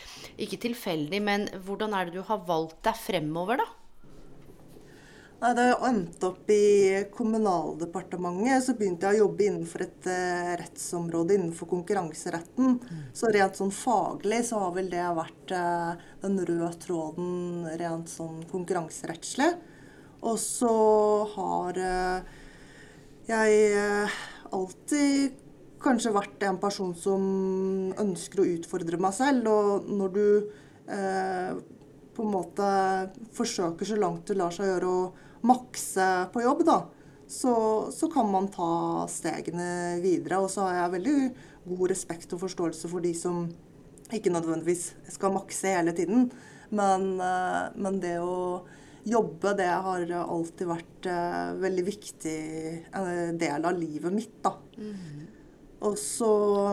[0.41, 3.71] ikke tilfeldig, men hvordan er det du har valgt deg fremover, da?
[5.43, 10.53] Nei, Da jeg endte opp i Kommunaldepartementet, så begynte jeg å jobbe innenfor et uh,
[10.61, 12.77] rettsområde innenfor konkurranseretten.
[12.79, 13.01] Mm.
[13.19, 18.45] Så rent sånn faglig så har vel det vært uh, den røde tråden rent sånn
[18.53, 19.49] konkurranserettslig.
[20.23, 20.77] Og så
[21.35, 22.39] har uh,
[23.27, 23.75] jeg
[24.55, 25.43] alltid
[25.83, 27.27] kanskje vært en person som
[27.99, 29.51] ønsker å utfordre meg selv.
[29.51, 30.27] Og når du
[32.13, 32.71] på en måte
[33.35, 35.03] forsøker så langt det lar seg gjøre å
[35.47, 36.79] makse på jobb, da,
[37.27, 37.55] så,
[37.93, 40.43] så, kan man ta stegene videre.
[40.43, 41.17] Og så har jeg veldig
[41.73, 43.47] god respekt og forståelse for de som
[44.13, 46.31] ikke nødvendigvis skal makse hele tiden.
[46.73, 48.63] Men, eh, men det å
[49.09, 52.41] jobbe, det har alltid vært en veldig viktig
[52.87, 54.55] eh, del av livet mitt, da.
[54.79, 55.31] Mm.
[55.83, 56.29] Og så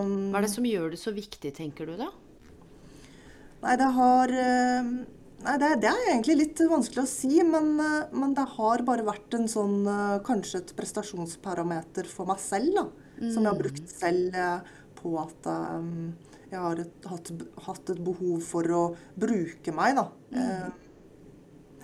[0.06, 2.12] Hva er det som gjør det så viktig, tenker du da?
[3.64, 4.36] Nei, det har
[5.40, 9.06] Nei, det, det, er egentlig litt vanskelig å si, men, eh, men, det har bare
[9.08, 12.84] vært en sånn eh, Kanskje et prestasjonsparameter for meg selv, da.
[13.20, 13.30] Mm.
[13.32, 16.12] Som jeg har brukt selv eh, på at um,
[16.50, 17.32] jeg har et, hatt,
[17.68, 18.84] hatt, et behov for å
[19.20, 20.06] bruke meg, da.
[20.36, 20.86] Mm.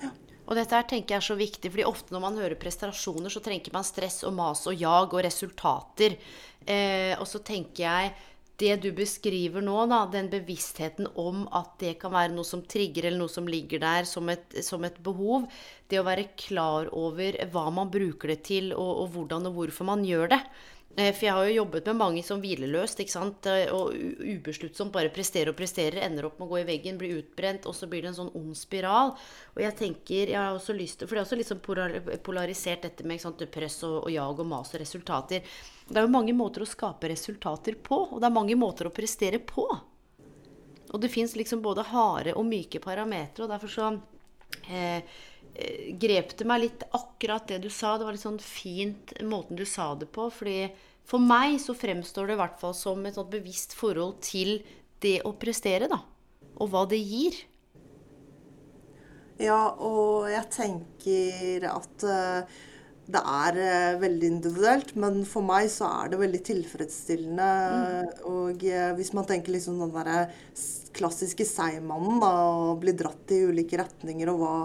[0.03, 0.11] ja.
[0.45, 3.41] Og dette her tenker jeg er så viktig, fordi ofte når man hører prestasjoner, så
[3.45, 6.19] trenger man stress og mas og jag og resultater.
[6.65, 8.15] Eh, og så tenker jeg
[8.61, 13.09] det du beskriver nå, da, den bevisstheten om at det kan være noe som trigger,
[13.09, 15.49] eller noe som ligger der som et, som et behov,
[15.91, 19.91] det å være klar over hva man bruker det til, og, og hvordan og hvorfor
[19.91, 20.41] man gjør det.
[20.95, 23.47] Eh, for jeg har jo jobbet med mange som hvileløst ikke sant?
[23.51, 27.11] Eh, og ubesluttsomt bare presterer og presterer, ender opp med å gå i veggen, bli
[27.17, 29.11] utbrent, og så blir det en sånn ond spiral.
[29.57, 32.87] Og jeg tenker, jeg har også lyst til, For det er også litt sånn polarisert
[32.87, 33.19] dette med
[33.51, 35.43] press og, og, jag og mas og resultater.
[35.85, 38.93] Det er jo mange måter å skape resultater på, og det er mange måter å
[38.93, 39.67] prestere på.
[40.89, 43.91] Og det fins liksom både harde og myke parametere, og derfor så
[44.69, 45.05] eh,
[45.53, 47.97] eh, grep det meg litt akkurat det du sa.
[47.97, 50.29] Det var litt sånn fint måten du sa det på.
[50.33, 50.69] fordi
[51.05, 54.57] for meg så fremstår det i hvert fall som et sånt bevisst forhold til
[55.05, 55.99] det å prestere, da.
[56.57, 57.37] Og hva det gir.
[59.37, 62.57] Ja, og jeg tenker at uh,
[63.05, 67.51] det er uh, veldig individuelt, men for meg så er det veldig tilfredsstillende.
[67.75, 68.25] Mm.
[68.31, 70.25] Og uh, hvis man tenker liksom den derre
[70.95, 74.57] klassiske seigmannen, da, og blir dratt i ulike retninger, og hva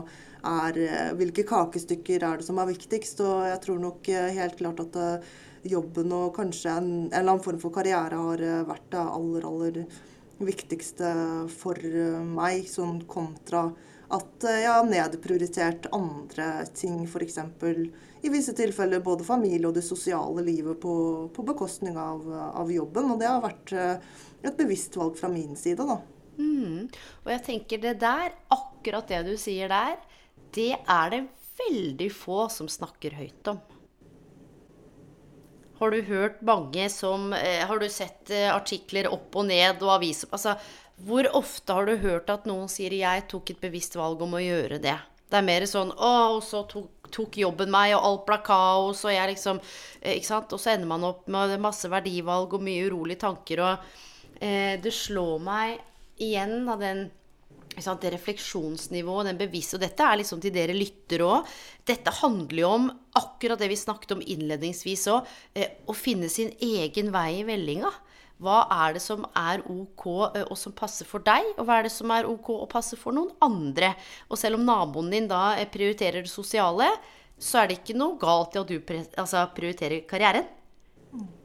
[0.46, 3.20] er eh, Hvilke kakestykker er det som er viktigst?
[3.24, 5.32] Og jeg tror nok eh, helt klart at eh,
[5.70, 9.82] jobben og kanskje en, en eller annen form for karriere har vært det aller, aller
[10.40, 11.10] viktigste
[11.52, 11.76] for
[12.24, 13.66] meg, sånn kontra
[14.10, 17.36] at jeg har nedprioritert andre ting, f.eks.
[18.22, 20.94] i visse tilfeller både familie og det sosiale livet på,
[21.34, 23.14] på bekostning av, av, jobben.
[23.14, 25.96] Og det har vært et bevisst valg fra min side, da.
[26.40, 26.88] Mm.
[27.24, 29.96] Og jeg tenker det der, akkurat det du sier der,
[30.54, 31.22] det er det
[31.60, 33.60] veldig få som snakker høyt om.
[35.80, 39.94] har du hørt mange som eh, Har du sett eh, artikler opp og ned og
[39.96, 40.56] aviser Altså,
[41.00, 44.42] hvor ofte har du hørt at noen sier 'jeg tok et bevisst valg om å
[44.44, 45.00] gjøre det'?
[45.30, 49.04] Det er mer sånn 'Å, og så tok, tok jobben meg, og alt ble kaos',
[49.04, 49.60] og jeg liksom
[50.02, 50.52] eh, Ikke sant?
[50.52, 53.78] Og så ender man opp med masse verdivalg og mye urolige tanker, og
[54.40, 55.78] eh, det slår meg
[56.20, 57.10] igjen av den
[57.78, 61.48] sant, det refleksjonsnivået, den bevisste Og dette er liksom til dere lyttere òg.
[61.86, 65.28] Dette handler jo om akkurat det vi snakket om innledningsvis òg.
[65.54, 67.92] Eh, å finne sin egen vei i vellinga.
[68.40, 71.88] Hva er det som er ok eh, og som passer for deg, og hva er
[71.88, 73.92] det som er ok og passer for noen andre?
[74.30, 76.88] Og selv om naboen din da eh, prioriterer det sosiale,
[77.40, 80.48] så er det ikke noe galt i at du altså, prioriterer karrieren.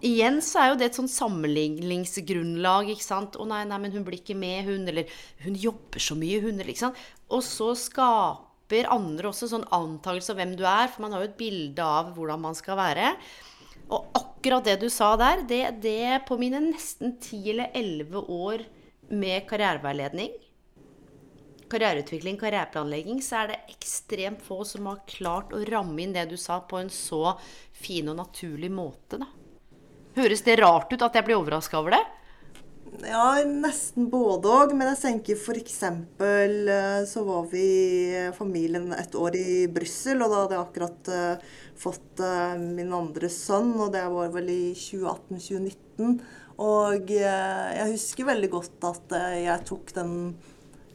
[0.05, 2.91] Igjen så er jo det et sånn sammenligningsgrunnlag.
[2.93, 3.35] ikke sant?
[3.35, 5.09] 'Å nei, nei, men hun blir ikke med, hun.' Eller
[5.41, 7.01] 'hun jobber så mye, hun.' Eller, ikke sant?
[7.33, 11.31] Og så skaper andre også sånn antakelse om hvem du er, for man har jo
[11.31, 13.15] et bilde av hvordan man skal være.
[13.89, 18.65] Og akkurat det du sa der, det, det på mine nesten ti eller elleve år
[19.13, 20.33] med karriereveiledning,
[21.69, 26.37] karriereutvikling, karriereplanlegging, så er det ekstremt få som har klart å ramme inn det du
[26.37, 27.35] sa, på en så
[27.73, 29.29] fin og naturlig måte, da.
[30.15, 32.03] Høres det rart ut at jeg blir overraska over det?
[33.05, 34.73] Ja, nesten både òg.
[34.77, 35.81] Men jeg tenker f.eks.
[35.85, 37.67] Eh, så var vi
[38.37, 43.29] familien et år i Brussel, og da hadde jeg akkurat uh, fått uh, min andre
[43.31, 46.17] sønn, og det var vel i 2018-2019.
[46.55, 50.13] Og uh, jeg husker veldig godt at jeg tok den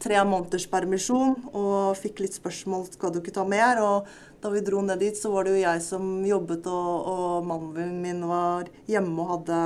[0.01, 3.81] tre måneders permisjon og fikk litt spørsmål skal du ikke ta mer.
[3.85, 4.09] Og
[4.41, 7.99] da vi dro ned dit, så var det jo jeg som jobbet, og, og mannen
[8.01, 9.59] min var hjemme og hadde,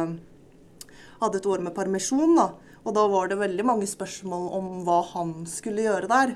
[1.21, 2.36] hadde et år med permisjon.
[2.38, 2.51] da.
[2.86, 6.36] Og da var det veldig mange spørsmål om hva han skulle gjøre der.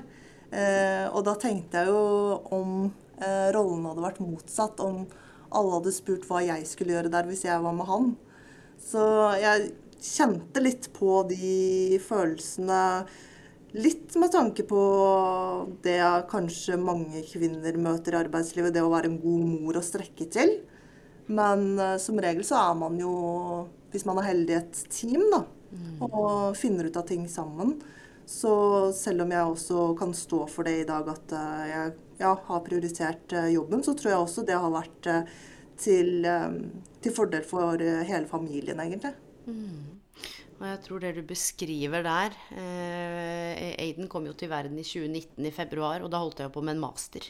[0.50, 2.72] Eh, og da tenkte jeg jo om
[3.22, 5.04] eh, rollen hadde vært motsatt, om
[5.50, 8.10] alle hadde spurt hva jeg skulle gjøre der hvis jeg var med han.
[8.82, 9.02] Så
[9.38, 12.80] jeg kjente litt på de følelsene
[13.70, 14.80] Litt med tanke på
[15.84, 20.26] det kanskje mange kvinner møter i arbeidslivet, det å være en god mor å strekke
[20.26, 20.56] til.
[21.30, 23.14] Men uh, som regel så er man jo,
[23.92, 25.44] hvis man er heldig, et team, da.
[25.70, 26.02] Mm.
[26.08, 27.76] Og finner ut av ting sammen.
[28.30, 28.52] Så
[28.94, 32.66] selv om jeg også kan stå for det i dag at uh, jeg ja, har
[32.66, 35.12] prioritert uh, jobben, så tror jeg også det har vært
[35.80, 36.26] til,
[37.00, 39.14] til, fordel for hele familien, egentlig.
[39.46, 40.00] Mm.
[40.60, 45.46] Og jeg tror det du beskriver der eh, Aiden kom jo til verden i 2019
[45.48, 47.24] i februar, og da holdt jeg på med en master.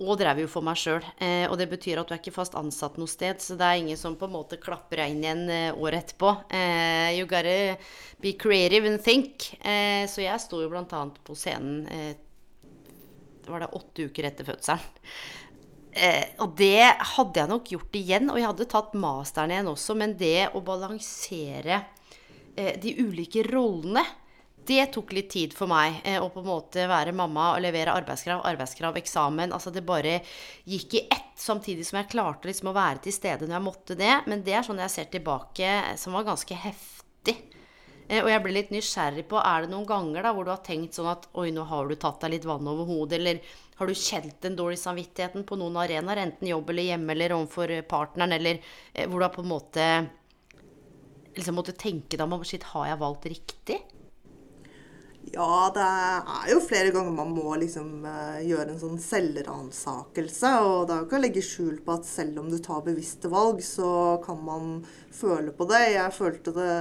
[0.00, 1.04] Og drev jo for meg sjøl.
[1.20, 3.82] Eh, og det betyr at du er ikke fast ansatt noe sted, så det er
[3.82, 6.32] ingen som på en måte klapper deg inn igjen eh, året etterpå.
[6.56, 7.76] Eh, you gotta
[8.22, 9.50] be creative and think.
[9.60, 12.16] Eh, så jeg sto jo blant annet på scenen eh,
[13.50, 14.82] var det åtte uker etter fødselen.
[15.90, 16.86] Eh, og det
[17.16, 18.28] hadde jeg nok gjort igjen.
[18.30, 21.82] Og jeg hadde tatt masteren igjen også, men det å balansere
[22.56, 24.02] Eh, de ulike rollene.
[24.66, 27.94] Det tok litt tid for meg eh, å på en måte være mamma og levere
[27.96, 29.54] arbeidskrav, arbeidskrav, eksamen.
[29.56, 30.18] Altså det bare
[30.68, 33.96] gikk i ett, samtidig som jeg klarte liksom å være til stede når jeg måtte
[33.98, 34.12] det.
[34.30, 37.36] Men det er sånn jeg ser tilbake, som var ganske heftig.
[38.06, 40.62] Eh, og jeg blir litt nysgjerrig på er det noen ganger da hvor du har
[40.66, 43.42] tenkt sånn at oi, nå har du tatt deg litt vann over hodet, eller
[43.80, 47.72] har du kjent den dårlige samvittigheten på noen arenaer, enten jobb eller hjemme eller overfor
[47.88, 48.60] partneren, eller
[49.06, 49.86] hvor du har på en måte
[51.36, 53.78] liksom måtte tenke deg om shit, har jeg valgt riktig?
[55.20, 60.52] Ja, det er jo flere ganger man må liksom uh, gjøre en sånn selvransakelse.
[60.64, 63.28] Og det er jo ikke å legge skjul på at selv om du tar bevisste
[63.30, 63.90] valg, så
[64.24, 64.70] kan man
[65.14, 65.82] føle på det.
[65.92, 66.76] Jeg følte det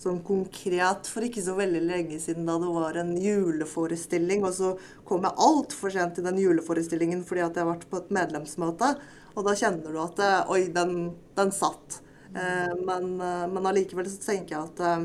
[0.00, 4.46] sånn konkret for ikke så veldig lenge siden da det var en juleforestilling.
[4.48, 4.70] Og så
[5.08, 8.94] kom jeg altfor sent til den juleforestillingen fordi at jeg har vært på et medlemsmøte.
[9.34, 12.00] Og da kjenner du at eh, Oi, den, den satt.
[12.34, 15.04] Eh, men, eh, men allikevel så tenker jeg at eh,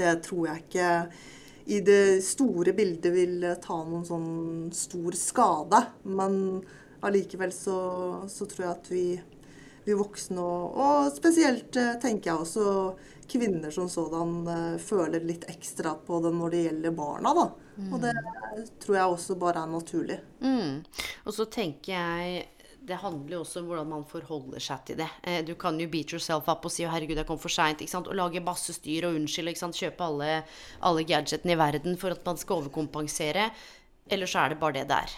[0.00, 0.90] det tror jeg ikke
[1.64, 4.32] i det store bildet vil ta noen sånn
[4.74, 5.82] stor skade.
[6.02, 6.36] Men
[7.02, 7.78] allikevel så,
[8.30, 9.06] så tror jeg at vi,
[9.86, 12.66] vi voksne, og, og, spesielt tenker jeg også
[13.32, 17.34] kvinner som sådan, føler litt ekstra på det når det gjelder barna.
[17.38, 17.46] da.
[17.88, 18.12] Og det
[18.82, 20.18] tror jeg også bare er naturlig.
[20.44, 20.82] Mm.
[21.24, 22.42] Og så tenker jeg
[22.86, 25.08] det handler jo også om hvordan man forholder seg til det.
[25.22, 28.14] Eh, du kan jo beat yourself up og si 'herregud, jeg kom for seint', og
[28.14, 29.54] lage masse styr og unnskylde.
[29.54, 30.44] Kjøpe alle,
[30.82, 33.50] alle gadgetene i verden for at man skal overkompensere.
[34.10, 35.10] Eller så er det bare det der.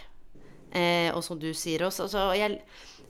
[0.74, 2.60] Eh, og som du sier også, altså, jeg,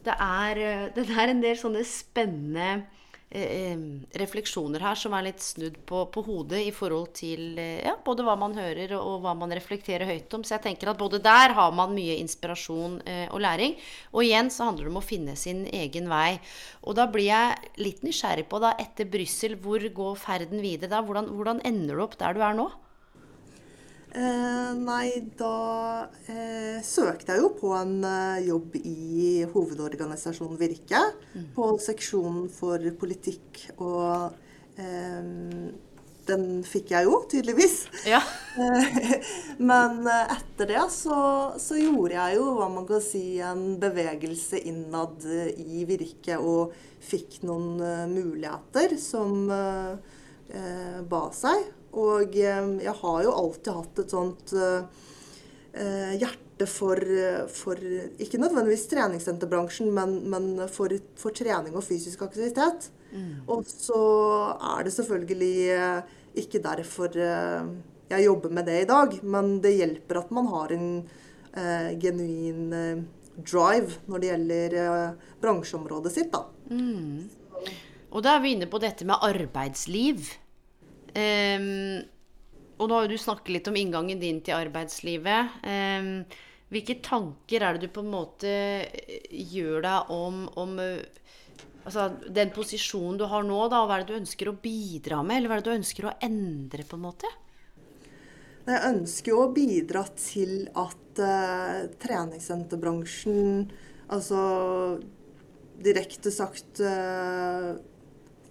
[0.04, 3.03] det, er, det er en del sånne spennende eh,
[3.34, 8.22] refleksjoner her som er litt snudd på, på hodet i forhold til eh, ja, både
[8.26, 10.44] hva man hører og, og, hva man reflekterer høyt om.
[10.46, 13.74] Så jeg tenker at både der har man mye inspirasjon eh, og læring.
[14.14, 16.38] Og igjen så handler det om å finne sin egen vei.
[16.86, 21.02] Og da blir jeg litt nysgjerrig på, da, etter Brussel, hvor går ferden videre da?
[21.04, 22.70] Hvordan, hvordan ender du opp der du er nå?
[24.14, 31.00] Eh, nei, da eh, søkte jeg jo på en eh, jobb i hovedorganisasjonen Virke.
[31.34, 31.48] Mm.
[31.56, 34.36] På seksjonen for politikk og
[34.78, 35.18] eh,
[36.30, 37.76] den fikk jeg jo, tydeligvis.
[38.06, 38.22] Ja.
[39.72, 41.18] Men eh, etter det så,
[41.58, 45.26] så, gjorde jeg jo hva man kan si en bevegelse innad
[45.58, 47.82] i Virke og fikk noen
[48.14, 49.48] muligheter som
[51.10, 51.73] ba seg.
[51.94, 55.04] Og eh, jeg har jo alltid hatt et sånt uh,
[56.18, 57.00] hjerte for,
[57.50, 57.80] for,
[58.22, 62.90] Ikke nødvendigvis treningssenterbransjen, men, men for, for, trening og fysisk aktivitet.
[63.10, 63.42] Mm.
[63.50, 63.98] Og så
[64.54, 65.50] er det selvfølgelig
[66.44, 70.88] ikke derfor jeg jobber med det i dag, men det hjelper at man har en
[71.02, 72.70] uh, genuin
[73.34, 76.44] drive når det gjelder uh, bransjeområdet sitt, da.
[76.70, 77.26] Mm.
[78.14, 80.30] Og da er vi inne på dette med arbeidsliv.
[81.14, 82.02] Um,
[82.82, 85.60] og nå har du snakket litt om inngangen din til arbeidslivet.
[85.62, 86.24] Um,
[86.74, 92.50] hvilke tanker er det du på en måte eh, gjør deg om, om altså, den
[92.56, 93.60] posisjonen du har nå?
[93.70, 96.08] Da, hva er det du ønsker å bidra med, eller hva er det du ønsker
[96.10, 96.86] å endre?
[96.88, 97.30] på en måte?
[98.64, 103.66] Jeg ønsker jo å bidra til at uh, treningssenterbransjen,
[104.08, 104.40] altså
[105.84, 107.74] direkte sagt uh,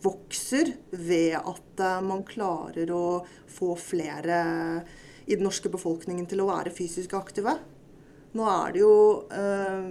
[0.03, 4.37] vokser ved at eh, man klarer å få flere
[5.25, 7.55] i den norske befolkningen til å være fysisk aktive.
[8.33, 8.95] Nå er det jo
[9.29, 9.89] øh,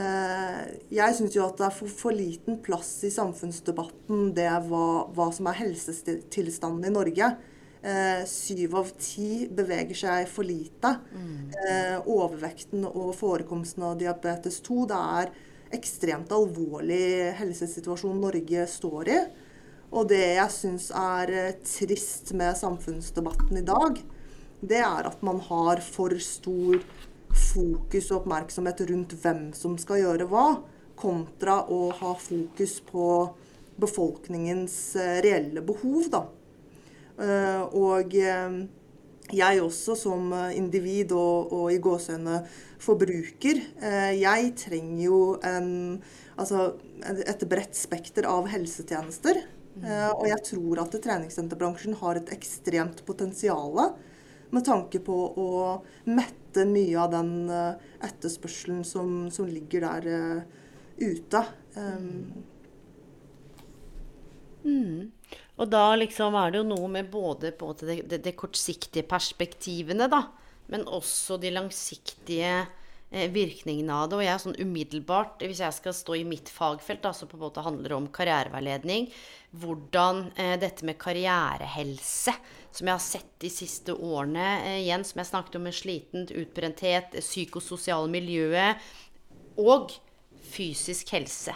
[0.00, 0.60] øh,
[0.96, 5.28] Jeg syns jo at det er for, for, liten plass i samfunnsdebatten det hva, hva
[5.36, 7.34] som er helsetilstanden i Norge.
[8.24, 10.88] Syv av ti beveger seg for lite.
[11.12, 11.50] Mm.
[12.08, 15.34] overvekten og forekomsten av diabetes 2 det er
[15.74, 19.18] ekstremt alvorlig helsesituasjon Norge står i.
[19.94, 23.98] Og det jeg syns er eh, trist med samfunnsdebatten i dag,
[24.64, 26.80] det er at man har for stor
[27.34, 30.46] fokus og oppmerksomhet rundt hvem som skal gjøre hva,
[30.98, 33.08] kontra å ha fokus på
[33.82, 36.24] befolkningens eh, reelle behov, da.
[37.14, 38.16] Eh, og
[39.32, 42.42] jeg også som individ og, og i gåsehudene
[42.84, 45.70] forbruker, eh, jeg trenger jo en,
[46.36, 49.40] altså et bredt spekter av helsetjenester.
[49.74, 49.86] Mm.
[50.14, 53.80] Og jeg tror at treningssenterbransjen har et ekstremt potensial
[54.54, 55.48] med tanke på å
[56.06, 60.44] mette mye av den eh, etterspørselen som, som ligger der
[61.00, 61.46] ute.
[61.74, 62.44] Um.
[64.64, 65.10] Mm.
[65.54, 70.24] Og da liksom er det jo noe med både det, det, det kortsiktige perspektivene, da,
[70.72, 72.54] men også de langsiktige
[73.14, 74.18] eh, virkningene av det.
[74.18, 77.38] Og jeg er sånn umiddelbart, hvis jeg skal stå i mitt fagfelt, da, som på
[77.38, 79.06] en måte handler om karriereveiledning,
[79.62, 82.34] hvordan eh, dette med karrierehelse,
[82.74, 86.34] som jeg har sett de siste årene, eh, igjen som jeg snakket om med slitent,
[86.34, 88.82] utbrenthet, psykososiale miljøet
[89.62, 89.94] og
[90.50, 91.54] fysisk helse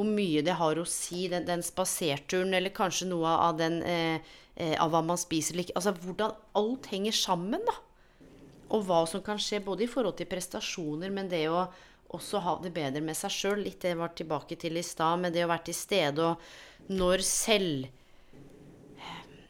[0.00, 4.32] hvor mye det har å si, den, den spaserturen, eller kanskje noe av, den, eh,
[4.56, 7.76] eh, av hva man spiser Altså hvordan alt henger sammen, da.
[8.72, 11.66] Og hva som kan skje både i forhold til prestasjoner, men det å
[12.16, 13.60] også ha det bedre med seg sjøl.
[13.62, 16.90] Litt det jeg var tilbake til i stad, med det å være til stede og
[16.90, 17.90] når selv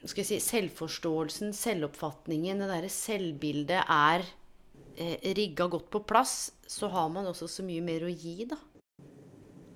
[0.01, 4.25] skal jeg si, selvforståelsen, selvoppfatningen, det derre selvbildet er
[4.97, 8.57] eh, rigga godt på plass, så har man også så mye mer å gi, da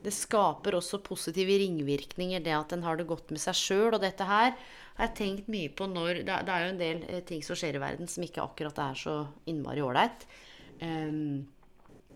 [0.04, 3.94] det skaper også positive ringvirkninger, det at en har det godt med seg sjøl.
[3.94, 7.24] Og dette her har jeg tenkt mye på når Det er jo en del eh,
[7.26, 9.16] ting som skjer i verden som ikke akkurat er så
[9.50, 10.28] innmari ålreit.
[10.82, 11.46] Um,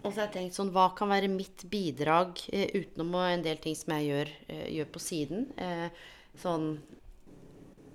[0.03, 3.61] og så har jeg tenkt sånn Hva kan være mitt bidrag uh, utenom en del
[3.63, 5.51] ting som jeg gjør, uh, gjør på siden?
[5.59, 6.73] Uh, sånn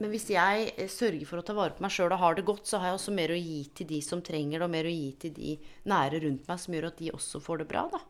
[0.01, 2.65] men hvis jeg sørger for å ta vare på meg sjøl og har det godt,
[2.67, 4.91] så har jeg også mer å gi til de som trenger det, og mer å
[4.91, 5.53] gi til de
[5.87, 7.85] nære rundt meg, som gjør at de også får det bra.
[7.93, 8.01] da.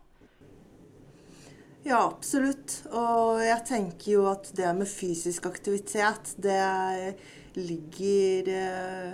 [1.83, 2.77] Ja, absolutt.
[2.95, 7.17] Og jeg tenker jo at det med fysisk aktivitet, det
[7.59, 9.09] ligger eh,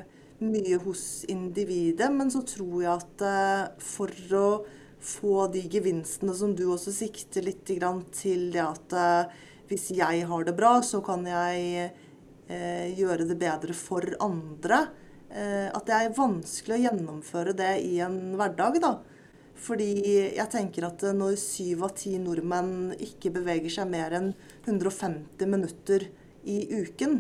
[0.45, 2.11] mye hos individet.
[2.13, 4.51] Men så tror jeg at eh, for å
[5.01, 10.45] få de gevinstene som du også sikter litt til det at eh, hvis jeg har
[10.45, 11.89] det bra, så kan jeg
[12.97, 14.79] gjøre det bedre for andre.
[15.29, 18.95] at det er vanskelig å gjennomføre det i en hverdag, da.
[19.59, 19.89] Fordi
[20.37, 24.29] jeg tenker at når syv av ti nordmenn ikke beveger seg mer enn
[24.63, 26.05] 150 minutter
[26.47, 27.19] i uken,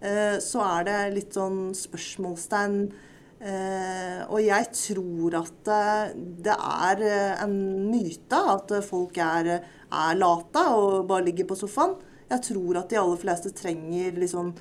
[0.00, 2.80] eh, så er det litt sånn spørsmålstegn.
[3.36, 5.70] Eh, og jeg tror at
[6.46, 7.04] det er
[7.44, 7.56] en
[7.90, 11.98] myte at folk er, er late og bare ligger på sofaen.
[12.30, 14.56] Jeg tror at de aller fleste trenger liksom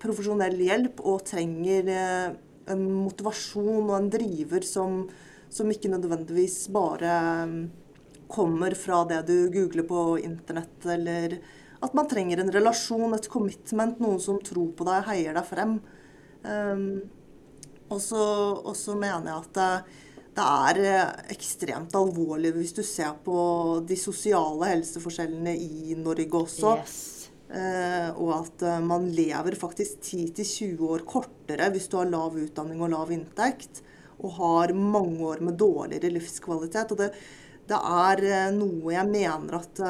[0.00, 1.90] profesjonell hjelp og trenger
[2.72, 5.02] en motivasjon og en driver som,
[5.50, 7.12] som ikke nødvendigvis bare
[7.44, 7.54] um,
[8.28, 11.38] kommer fra det du googler på internett, eller
[11.80, 15.78] at man trenger en relasjon, et commitment, noen som tror på deg, heier deg frem.
[16.42, 16.90] Um,
[17.88, 19.68] og så mener jeg at det,
[20.36, 23.38] det, er eh, ekstremt alvorlig hvis du ser på
[23.88, 26.74] de sosiale helseforskjellene i Norge også.
[26.82, 26.98] Yes.
[27.48, 32.82] Eh, og at eh, man lever faktisk 10-20 år kortere hvis du har lav utdanning
[32.84, 33.80] og lav inntekt,
[34.18, 36.94] og har mange år med dårligere livskvalitet.
[36.94, 37.12] Og det,
[37.70, 39.84] det er eh, noe jeg mener at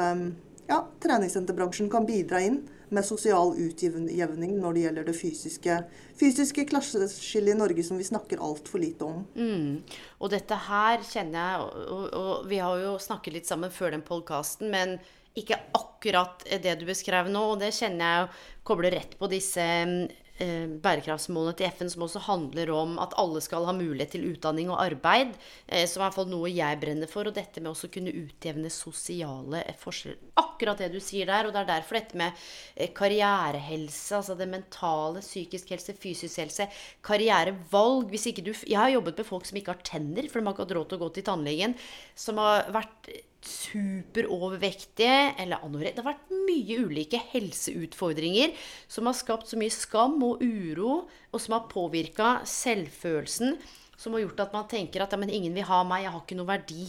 [0.69, 5.75] ja, treningssenterbransjen kan bidra inn med sosial utjevning når det gjelder det fysiske,
[6.17, 9.23] fysiske klasseskillet i Norge som vi snakker altfor lite om.
[9.37, 9.81] Mm.
[10.19, 14.05] Og dette her kjenner jeg og, og, vi har jo snakket litt sammen før den
[14.05, 14.97] podkasten, men
[15.37, 18.31] ikke akkurat det du beskrev nå, og det kjenner jeg jo
[18.71, 20.09] kobler rett på disse eh,
[20.39, 24.79] bærekraftsmålene til FN, som også handler om at alle skal ha mulighet til utdanning og
[24.81, 25.33] arbeid,
[25.67, 28.13] eh, som er i hvert fall noe jeg brenner for, og dette med å kunne
[28.15, 30.33] utjevne sosiale forskjeller.
[30.39, 32.43] Akkurat det du sier der, og det er derfor dette med
[32.75, 36.69] eh, karrierehelse, altså det mentale, psykisk helse, fysisk helse,
[37.05, 40.47] karrierevalg Hvis ikke du Jeg har jobbet med folk som ikke har tenner, for de
[40.47, 41.75] har ikke hatt råd til å gå til tannlegen,
[42.17, 43.11] som har vært
[43.45, 45.97] superovervektige eller anorekt.
[45.97, 48.55] Det har vært mye ulike helseutfordringer
[48.91, 53.57] som har skapt så mye skam og uro, og som har påvirka selvfølelsen,
[53.99, 56.23] som har gjort at man tenker at ja, men ingen vil ha meg, jeg har
[56.23, 56.85] ikke noe verdi.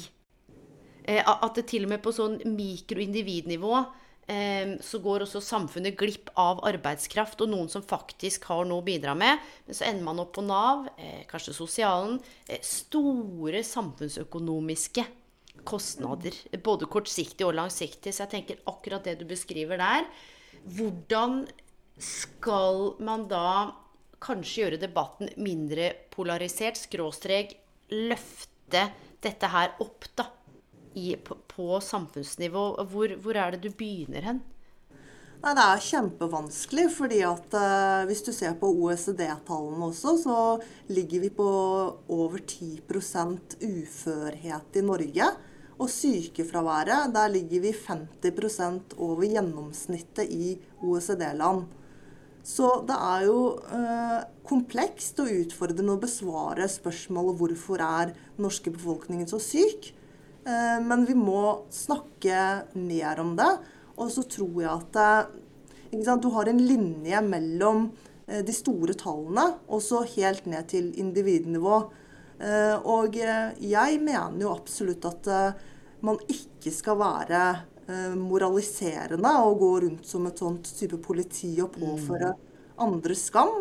[1.05, 3.75] Eh, at det til og med på sånn mikroindividnivå
[4.31, 8.87] eh, så går også samfunnet glipp av arbeidskraft og noen som faktisk har noe å
[8.87, 9.41] bidra med.
[9.67, 12.21] Men så ender man opp på Nav, eh, kanskje sosialen.
[12.47, 15.07] Eh, store samfunnsøkonomiske
[15.69, 16.37] kostnader.
[16.65, 18.15] Både kortsiktig og langsiktig.
[18.15, 20.09] Så jeg tenker akkurat det du beskriver der.
[20.77, 21.45] Hvordan
[22.01, 23.73] skal man da
[24.21, 27.57] kanskje gjøre debatten mindre polarisert, skråstrek
[27.93, 28.87] løfte
[29.21, 30.29] dette her opp, da?
[30.99, 32.65] I, på, på, samfunnsnivå.
[32.91, 34.41] Hvor, hvor, er det du begynner hen?
[35.41, 40.39] Nei, Det er kjempevanskelig, fordi at eh, hvis du ser på OECD-tallene også, så
[40.91, 41.47] ligger vi på
[42.11, 45.31] over 10% uførhet i Norge.
[45.81, 51.65] Og sykefraværet, der ligger vi 50% over gjennomsnittet i OECD-land.
[52.45, 53.41] Så det er jo
[53.73, 54.19] eh,
[54.49, 59.91] komplekst og utfordrende å besvare spørsmålet hvorfor er norske befolkningen så syk.
[60.45, 62.45] Eh, men vi må snakke
[62.77, 63.51] mer om det.
[64.01, 65.01] Og så tror jeg at
[66.05, 67.91] sant, du har en linje mellom
[68.27, 71.83] eh, de store tallene og så helt ned til individnivå.
[72.41, 75.29] Eh, og eh, jeg mener jo absolutt at
[76.05, 77.43] man ikke skal være
[77.89, 82.33] eh, moraliserende og gå rundt som et sånt type politi og påføre
[82.81, 83.61] andre skam.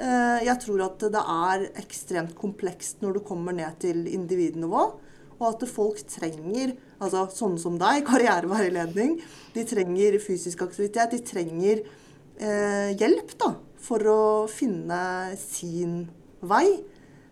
[0.00, 4.84] Eh, jeg tror at det er ekstremt komplekst når du kommer ned til individnivå.
[5.40, 9.18] Og at folk trenger, altså sånne som deg, karriereveiledning.
[9.56, 11.16] De trenger fysisk aktivitet.
[11.16, 11.82] De trenger
[12.38, 14.22] eh, hjelp da, for å
[14.52, 15.02] finne
[15.40, 16.04] sin
[16.40, 16.66] vei.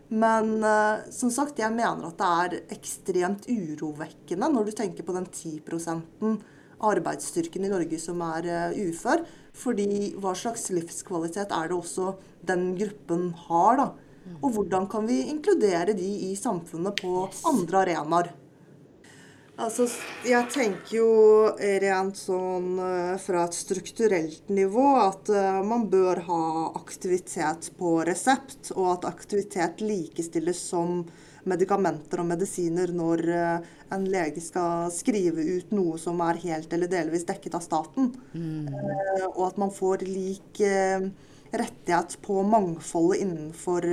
[0.08, 5.16] Men uh, som sagt, jeg mener at det er ekstremt urovekkende når du tenker på
[5.16, 5.60] den 10
[6.78, 9.24] arbeidsstyrken i Norge som er uh, ufør.
[9.58, 12.12] Fordi hva slags livskvalitet er det også
[12.46, 13.88] den gruppen har, da?
[14.42, 18.28] Og hvordan kan vi inkludere de i samfunnet på andre arenaer?
[19.58, 19.88] Altså,
[20.22, 21.06] jeg tenker jo
[21.82, 26.44] rent sånn eh, fra et strukturelt nivå at uh, man bør ha
[26.78, 31.02] aktivitet på resept, og at aktivitet likestilles som
[31.50, 36.94] medikamenter og medisiner når uh, en lege skal skrive ut noe som er helt eller
[36.94, 38.12] delvis dekket av staten.
[38.38, 38.70] Mm.
[39.34, 40.62] Og at man får lik
[41.50, 43.86] rettighet på mangfoldet innenfor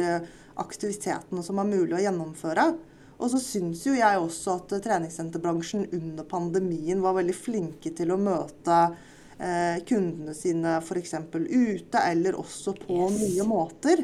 [0.61, 2.73] aktivitetene som er mulig å gjennomføre.
[3.15, 8.19] Og så syns jo jeg også at treningssenterbransjen under pandemien var veldig flinke til å
[8.19, 8.79] møte
[9.39, 11.15] eh, kundene sine f.eks.
[11.31, 13.19] ute, eller også på yes.
[13.21, 14.03] nye måter.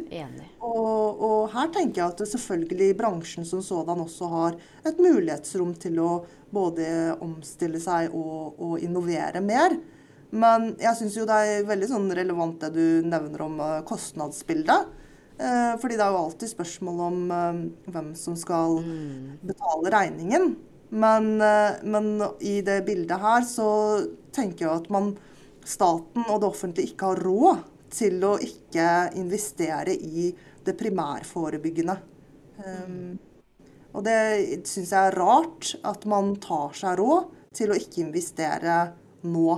[0.64, 6.00] Og, og, her tenker jeg at selvfølgelig bransjen som sådan også har et mulighetsrom til
[6.04, 6.12] å
[6.52, 9.76] både omstille seg og, og innovere mer.
[10.32, 15.01] Men jeg syns jo det er veldig sånn relevant det du nevner om uh, kostnadsbildet.
[15.42, 17.62] Eh, fordi det er jo alltid spørsmål om eh,
[17.94, 18.78] hvem som skal
[19.42, 20.52] betale regningen.
[20.92, 22.12] Men, eh, men
[22.46, 23.72] i det bildet her så
[24.36, 25.16] tenker jeg at man,
[25.66, 28.86] staten og det offentlige ikke har råd til å ikke
[29.20, 30.30] investere i
[30.66, 31.98] det primærforebyggende.
[32.62, 33.18] Um,
[33.98, 38.78] og det syns jeg er rart at man tar seg råd til å ikke investere
[39.26, 39.58] nå.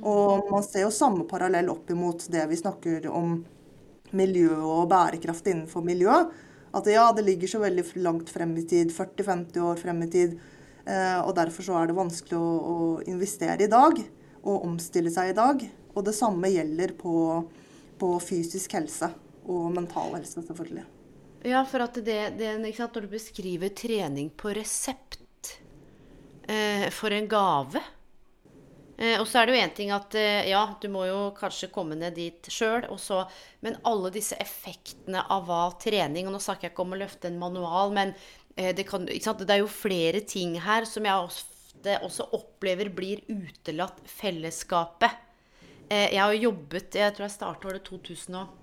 [0.00, 3.38] Og man ser jo samme parallell opp imot det vi snakker om
[4.16, 6.14] miljø og bærekraft innenfor miljø.
[6.76, 10.36] At ja, det ligger så veldig langt frem i tid, 40-50 år frem i tid.
[10.86, 12.76] Eh, og derfor så er det vanskelig å, å,
[13.10, 13.98] investere i dag
[14.40, 15.64] og omstille seg i dag.
[15.90, 17.14] Og det samme gjelder på,
[18.00, 19.10] på fysisk helse
[19.50, 20.86] og mental helse, selvfølgelig.
[21.50, 25.56] Ja, for at det, det Når du beskriver trening på resept
[26.44, 27.80] eh, for en gave
[29.00, 31.96] Og så er det jo én ting at eh, ja, du må jo kanskje komme
[31.96, 32.84] ned dit sjøl,
[33.64, 37.30] men alle disse effektene av hva trening Og nå snakker jeg ikke om å løfte
[37.30, 38.12] en manual, men
[38.56, 43.24] eh, det, kan, det, er jo flere ting her som jeg ofte også opplever blir
[43.32, 45.16] utelatt fellesskapet.
[45.88, 48.59] Eh, jeg har jobbet Jeg tror jeg starta året 2000 og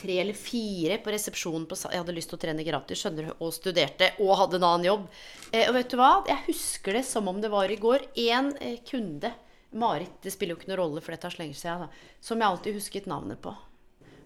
[0.00, 3.34] tre eller fire på resepsjonen på Jeg hadde lyst til å trene gratis, skjønner du,
[3.38, 5.06] og studerte og hadde en annen jobb.
[5.52, 6.10] Eh, og vet du hva?
[6.28, 8.08] Jeg husker det som om det var i går.
[8.18, 9.34] Én eh, kunde,
[9.70, 12.40] Marit, det spiller jo ikke noen rolle, for dette er så lenge siden, da, som
[12.40, 13.54] jeg alltid husket navnet på.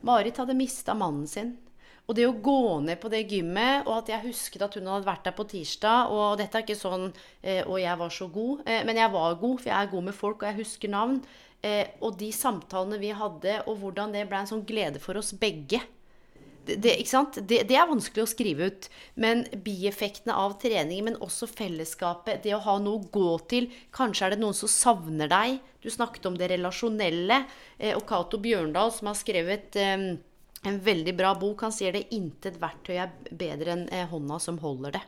[0.04, 1.56] Marit hadde mista mannen sin.
[2.04, 5.08] Og det å gå ned på det gymmet, og at jeg husket at hun hadde
[5.08, 7.06] vært der på tirsdag Og dette er ikke sånn
[7.40, 8.60] eh, Og jeg var så god.
[8.68, 11.22] Eh, men jeg var god, for jeg er god med folk, og jeg husker navn.
[11.64, 15.32] Eh, og de samtalene vi hadde, og hvordan det ble en sånn glede for oss
[15.40, 15.80] begge.
[16.64, 16.92] Det, det,
[17.44, 18.88] det, det, er vanskelig å skrive ut.
[19.20, 24.28] Men bieffektene av trening, men også fellesskapet, det å ha noe å gå til Kanskje
[24.28, 25.58] er det noen som savner deg.
[25.84, 27.42] Du snakket om det relasjonelle.
[27.78, 30.14] Eh, og Cato Bjørndal, som har skrevet eh,
[30.64, 34.60] en veldig bra bok, han sier det intet verktøy er bedre enn eh, hånda som
[34.62, 35.04] holder det.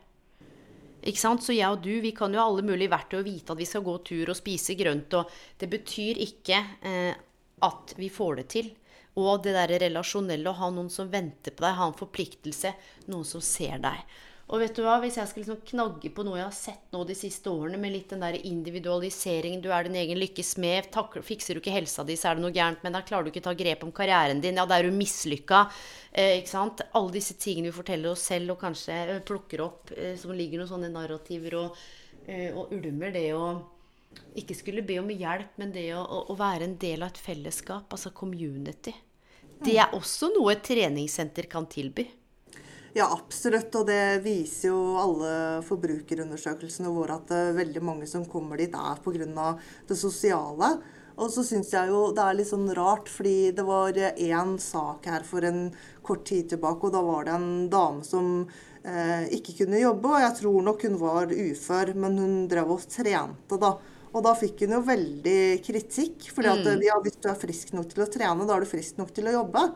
[1.06, 1.44] Ikke sant?
[1.44, 3.84] Så jeg og du vi kan jo alle mulige verktøy og vite at vi skal
[3.86, 5.14] gå tur og spise grønt.
[5.14, 5.30] Og
[5.60, 7.14] det betyr ikke eh,
[7.66, 8.72] at vi får det til.
[9.16, 12.74] Og det der relasjonelle, å ha noen som venter på deg, ha en forpliktelse,
[13.08, 14.02] noen som ser deg.
[14.46, 17.00] Og vet du hva, hvis jeg skal liksom knagge på noe jeg har sett nå
[17.08, 20.86] de siste årene, med litt den der individualiseringen, du er din egen lykkes smed,
[21.26, 23.42] fikser du ikke helsa di, så er det noe gærent med deg, klarer du ikke
[23.42, 25.64] ta grep om karrieren din, ja, da er du mislykka.
[26.12, 26.84] Eh, ikke sant?
[26.94, 30.62] Alle disse tingene vi forteller oss selv, og kanskje eh, plukker opp, eh, som ligger
[30.62, 31.80] noen sånne narrativer og,
[32.28, 33.48] eh, og ulmer, det å
[34.38, 37.90] ikke skulle be om hjelp, men det å, å, være en del av et fellesskap,
[37.90, 38.94] altså community.
[39.58, 42.06] Det er også noe et treningssenter kan tilby.
[42.96, 43.74] Ja, absolutt.
[43.76, 45.30] Og det viser jo alle
[45.66, 49.48] forbrukerundersøkelsene våre at uh, veldig mange som kommer dit, er pga.
[49.88, 50.70] det sosiale.
[51.16, 55.08] Og så syns jeg jo det er litt sånn rart, fordi det var én sak
[55.08, 55.70] her for en
[56.04, 58.44] kort tid tilbake, og da var det en dame som
[58.84, 60.12] eh, ikke kunne jobbe.
[60.12, 63.72] Og jeg tror nok hun var ufør, men hun drev og trente, da.
[64.12, 66.30] Og da fikk hun jo veldig kritikk.
[66.32, 66.84] fordi at mm.
[66.84, 69.28] ja, hvis du er frisk nok til å trene, da er du frisk nok til
[69.28, 69.68] å jobbe.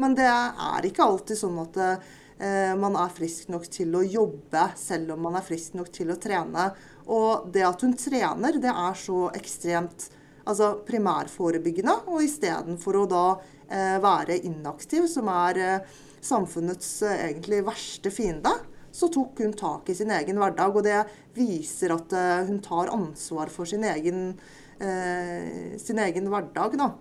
[0.00, 2.12] Men det er ikke alltid sånn at Eh,
[2.42, 6.16] man er frisk nok til å jobbe selv om man er frisk nok til å
[6.18, 6.64] trene.
[7.06, 10.08] Og det at hun trener, det er så ekstremt
[10.48, 11.96] altså primærforebyggende.
[12.10, 13.24] Og istedenfor å da
[13.68, 18.54] eh, være inaktiv, som er eh, samfunnets eh, egentlig verste fiende,
[18.92, 20.76] så tok hun tak i sin egen hverdag.
[20.76, 21.00] Og det
[21.38, 24.36] viser at eh, hun tar ansvar for sin egen,
[24.78, 26.78] eh, sin egen hverdag.
[26.80, 26.92] Da.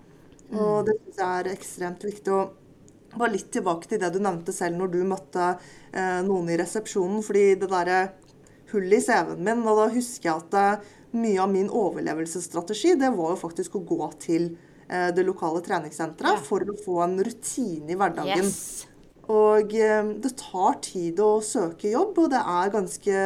[0.52, 0.88] Og mm.
[0.88, 2.36] det syns jeg er ekstremt viktig.
[2.36, 2.58] Og
[3.18, 7.22] bare litt tilbake til det du nevnte selv når du møtte eh, noen i resepsjonen.
[7.26, 8.02] fordi det derre
[8.72, 10.92] hullet i CV-en min, og da husker jeg at eh,
[11.22, 14.54] mye av min overlevelsesstrategi det var jo faktisk å gå til
[14.88, 16.46] eh, det lokale treningssenteret ja.
[16.46, 18.48] for å få en rutine i hverdagen.
[18.48, 18.88] Yes.
[19.32, 23.26] Og eh, det tar tid å søke jobb, og det er ganske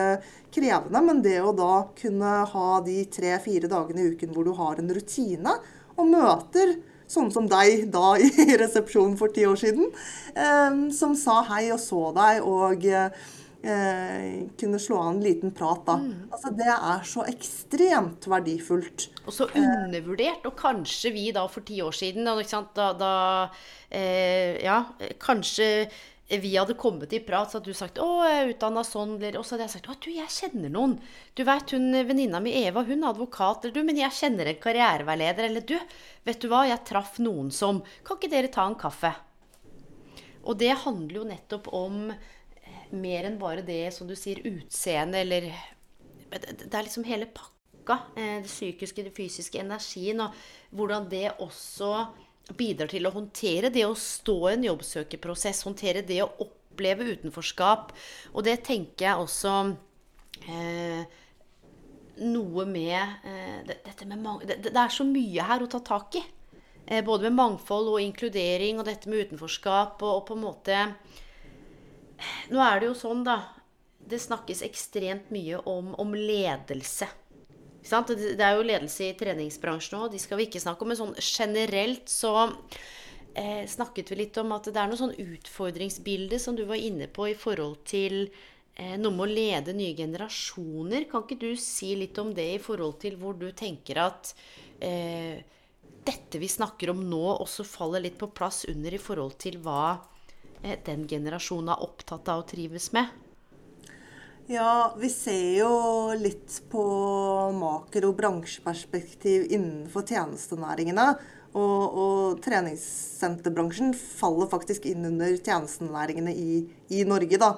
[0.56, 1.06] krevende.
[1.06, 4.92] Men det å da kunne ha de tre-fire dagene i uken hvor du har en
[4.98, 5.56] rutine
[5.96, 6.76] og møter
[7.12, 9.90] sånn som deg da i resepsjonen for ti år siden,
[10.34, 15.86] eh, som sa hei og så deg og eh, kunne slå an en liten prat
[15.88, 15.98] da.
[16.02, 16.26] Mm.
[16.30, 19.10] Altså, det er så ekstremt verdifullt.
[19.26, 20.46] Og så undervurdert.
[20.46, 23.14] Og kanskje vi da for ti år siden, da, da
[23.90, 24.84] eh, Ja,
[25.22, 25.88] kanskje
[26.28, 29.38] vi hadde kommet i prat, så hadde du sagt 'Å, jeg er utdanna sånn', eller
[29.38, 31.00] Og så hadde jeg sagt 'Å, du, jeg kjenner noen'.
[31.36, 33.66] Du veit, hun venninna mi Eva, hun er advokat.
[33.66, 35.46] Eller du, men jeg kjenner en karriereveileder.
[35.46, 35.78] Eller du,
[36.26, 39.14] vet du hva, jeg traff noen som Kan ikke dere ta en kaffe?
[40.46, 45.22] Og det handler jo nettopp om eh, mer enn bare det, som du sier, utseende,
[45.22, 45.54] eller
[46.32, 48.00] Det er liksom hele pakka.
[48.18, 50.34] Eh, det psykiske, det fysiske, energien, og
[50.72, 52.08] hvordan det også
[52.54, 57.94] bidrar til å håndtere det å stå i en jobbsøkerprosess, håndtere det å oppleve utenforskap.
[58.34, 59.56] Og det tenker jeg også
[60.46, 61.04] eh,
[62.22, 66.24] noe med eh, dette med det, det, er så mye her å ta tak i.
[66.86, 70.88] Eh, både med mangfold og inkludering og dette med utenforskap og, og, på en måte
[72.48, 73.42] Nå er det jo sånn, da.
[74.00, 77.10] Det snakkes ekstremt mye om, om ledelse.
[77.86, 80.92] Det er jo ledelse i treningsbransjen òg, de skal vi ikke snakke om.
[80.92, 82.34] Men sånn generelt så
[83.38, 87.08] eh, snakket vi litt om at det er noe sånn utfordringsbilde som du var inne
[87.12, 91.06] på i forhold til eh, noe med å lede nye generasjoner.
[91.12, 94.34] Kan ikke du si litt om det i forhold til hvor du tenker at
[94.80, 95.44] eh,
[96.06, 99.98] dette vi snakker om nå, også faller litt på plass under i forhold til hva
[100.62, 103.25] eh, den generasjonen er opptatt av og trives med?
[104.48, 105.70] Ja, vi ser jo
[106.22, 106.82] litt på
[107.58, 111.08] makro- og bransjeperspektiv innenfor tjenestenæringene.
[111.56, 116.60] Og, og, treningssenterbransjen faller faktisk inn under tjenestenæringene i,
[116.94, 117.56] i Norge, da.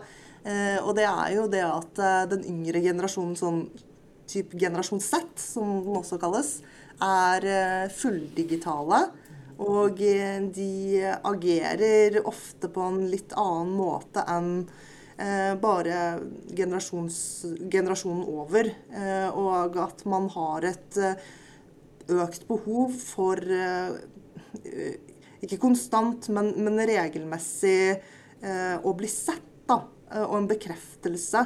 [0.47, 3.63] Eh, og det er jo det at eh, den yngre generasjonen, sånn
[4.31, 6.59] type generasjon Z, som den også kalles,
[7.03, 9.09] er eh, fulldigitale.
[9.59, 14.61] Og eh, de agerer ofte på en litt annen måte enn
[15.61, 15.99] bare
[16.53, 18.69] generasjonen over.
[19.33, 20.99] og at man har et
[22.07, 23.41] økt behov for
[25.41, 27.97] Ikke konstant, men, men regelmessig
[28.85, 29.81] å bli sett, da.
[30.27, 31.43] Og en bekreftelse.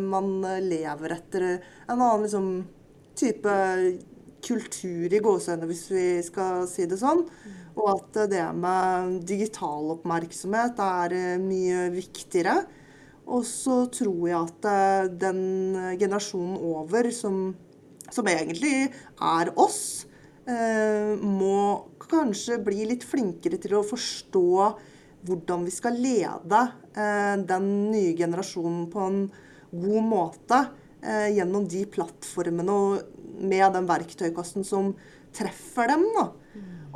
[0.00, 0.30] man
[0.62, 2.48] lever etter en annen liksom,
[3.18, 3.54] type
[4.44, 7.24] kultur i gåseøyne, hvis vi skal si det sånn.
[7.80, 12.58] Og at det med digital oppmerksomhet er eh, mye viktigere.
[13.30, 15.42] Og så tror jeg at eh, den
[16.00, 17.54] generasjonen over, som,
[18.10, 20.06] som egentlig er oss,
[20.50, 24.48] eh, må kanskje bli litt flinkere til å forstå
[25.26, 26.60] hvordan vi skal lede
[26.96, 29.22] eh, den nye generasjonen på en
[29.70, 30.60] god måte
[31.04, 34.94] eh, gjennom de plattformene og med den verktøykassen som
[35.36, 36.06] treffer dem.
[36.16, 36.30] da.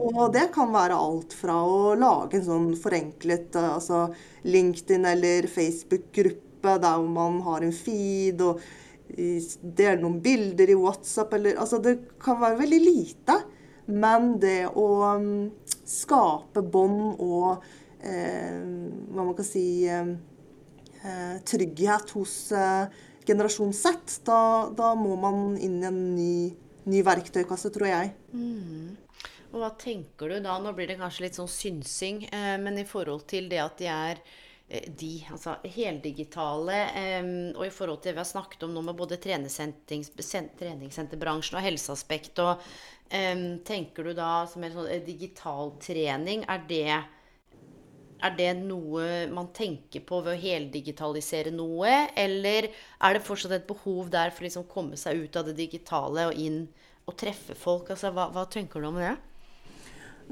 [0.01, 4.07] Og det kan være alt fra å lage en sånn forenklet eh, altså
[4.49, 8.62] LinkedIn eller Facebook-gruppe der man har en feed og
[9.14, 13.38] deler noen bilder i WhatsApp eller Altså det kan være veldig lite.
[13.86, 15.51] Men det å um,
[15.84, 17.64] skape bånd og
[18.01, 18.62] eh,
[19.12, 20.14] hva man kan si eh,
[21.05, 22.88] eh trygghet hos eh,
[23.28, 26.36] generasjon Z, da, da, må man inn i en ny,
[26.88, 28.14] ny verktøykasse, tror jeg.
[28.32, 29.04] Mm.
[29.55, 30.57] Og hva tenker du da?
[30.59, 33.87] Nå blir det kanskje litt sånn synsing, eh, men i forhold til det at de
[33.87, 34.19] er
[34.67, 37.23] eh, de, altså heldigitale, eh,
[37.55, 42.35] og i forhold til det vi har snakket om nå med både treningssenterbransjen og helseaspekt,
[42.43, 42.53] og
[43.15, 46.99] eh, tenker du da som en sånn eh, digital trening, er det
[48.25, 53.67] er det noe man tenker på ved å heldigitalisere noe, eller er det fortsatt et
[53.69, 56.69] behov der for å liksom komme seg ut av det digitale og inn
[57.05, 57.91] og treffe folk?
[57.93, 59.17] Altså, hva, hva tenker du om det?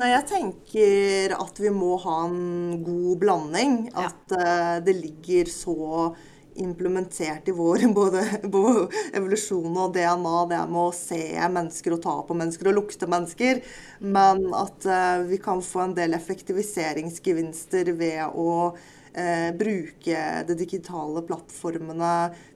[0.01, 3.75] Nei, jeg tenker at vi må ha en god blanding.
[3.93, 4.45] At ja.
[4.45, 6.15] uh, det ligger så
[6.63, 8.23] implementert i vår både,
[8.53, 8.87] både,
[9.17, 13.61] evolusjon og DNA, det med å se mennesker og ta på mennesker og lukte mennesker.
[14.01, 21.25] Men at uh, vi kan få en del effektiviseringsgevinster ved å uh, bruke de digitale
[21.29, 22.15] plattformene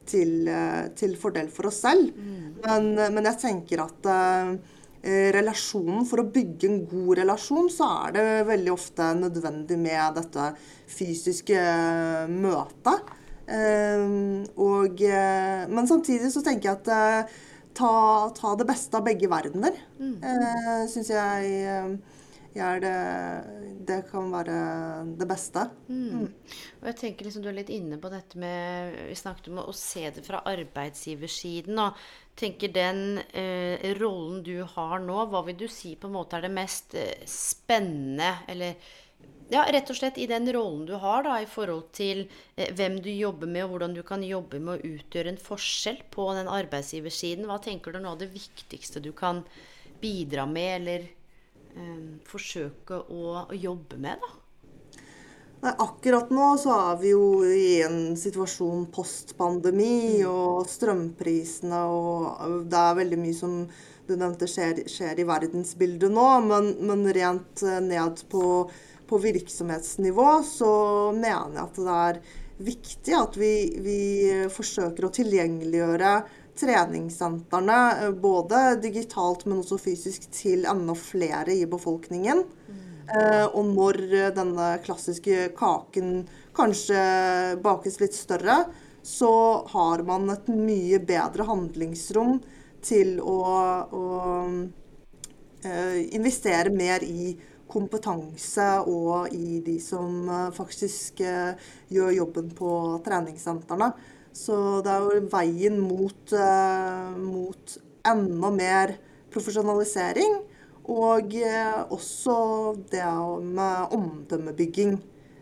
[0.09, 0.49] til,
[0.97, 2.17] til fordel for oss selv.
[2.17, 2.51] Mm.
[2.65, 4.07] Men, men, jeg tenker at
[5.37, 10.51] relasjonen, For å bygge en god relasjon, så er det veldig ofte nødvendig med dette
[10.91, 11.61] fysiske
[12.33, 13.15] møtet.
[13.47, 17.37] Ehm, og, eh, men samtidig så tenker jeg at eh,
[17.79, 17.93] ta,
[18.35, 19.77] ta det beste av begge verdener.
[20.01, 20.17] Mm.
[20.91, 21.99] Syns jeg
[22.63, 22.97] er det,
[23.89, 24.59] det kan være
[25.19, 25.65] det beste.
[25.89, 26.27] Mm.
[26.27, 26.29] Mm.
[26.81, 29.75] Og jeg tenker liksom Du er litt inne på dette med Vi snakket om å
[29.77, 31.81] se det fra arbeidsgiversiden.
[31.83, 32.05] Og
[32.37, 36.47] tenker den eh, rollen du har nå, hva vil du si på en måte er
[36.47, 36.97] det mest
[37.31, 38.77] spennende eller
[39.53, 42.25] ja, rett og slett i den rollen du har da, i forhold til
[42.57, 46.01] eh, hvem du jobber med, og hvordan du kan jobbe med å utgjøre en forskjell
[46.11, 47.47] på den arbeidsgiversiden.
[47.49, 49.45] Hva tenker du er noe av det viktigste du kan
[50.03, 51.07] bidra med, eller
[51.77, 54.33] eh, forsøke å, å, jobbe med, da?
[55.63, 60.27] Nei, akkurat nå så er vi jo i en situasjon post pandemi, mm.
[60.31, 63.63] og strømprisene og Det er veldig mye som
[64.07, 68.45] du nevnte skjer, skjer i verdensbildet nå, men, men rent eh, ned på
[69.07, 70.73] på virksomhetsnivå så
[71.15, 72.19] mener jeg at det er
[72.67, 73.53] viktig at vi,
[73.85, 74.01] vi
[74.53, 76.13] forsøker å tilgjengeliggjøre
[76.59, 82.45] treningssentrene, eh, både digitalt, men også fysisk, til enda flere i befolkningen.
[83.07, 84.01] Eh, og når
[84.35, 86.27] denne klassiske kaken
[86.57, 87.01] kanskje
[87.63, 88.65] bakes litt større,
[89.07, 92.41] så har man et mye bedre handlingsrom
[92.83, 93.37] til å,
[93.87, 94.07] å
[95.63, 97.37] eh, investere mer i
[97.71, 102.71] kompetanse og i de som eh, faktisk eh, gjør jobben på
[103.07, 103.91] treningssentrene.
[104.37, 107.77] Så det er jo veien mot, eh, mot
[108.07, 108.95] enda mer
[109.33, 110.39] profesjonalisering.
[110.87, 111.33] Og
[111.91, 112.37] også
[112.93, 113.03] det
[113.43, 114.93] med omdømmebygging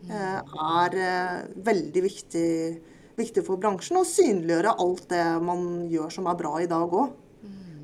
[0.09, 0.95] er
[1.69, 2.49] veldig viktig,
[3.19, 3.99] viktig for bransjen.
[4.01, 7.13] Og synliggjøre alt det man gjør som er bra i dag òg.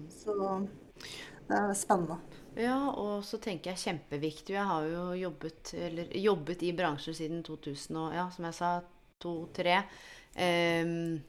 [0.08, 0.38] Så
[1.50, 2.16] det er spennende.
[2.58, 4.54] Ja, og så tenker jeg kjempeviktig.
[4.56, 5.74] Jeg har jo jobbet,
[6.18, 8.72] jobbet i bransjen siden 2000, og, ja, som jeg sa,
[9.22, 9.76] 2003.
[10.36, 11.20] Um,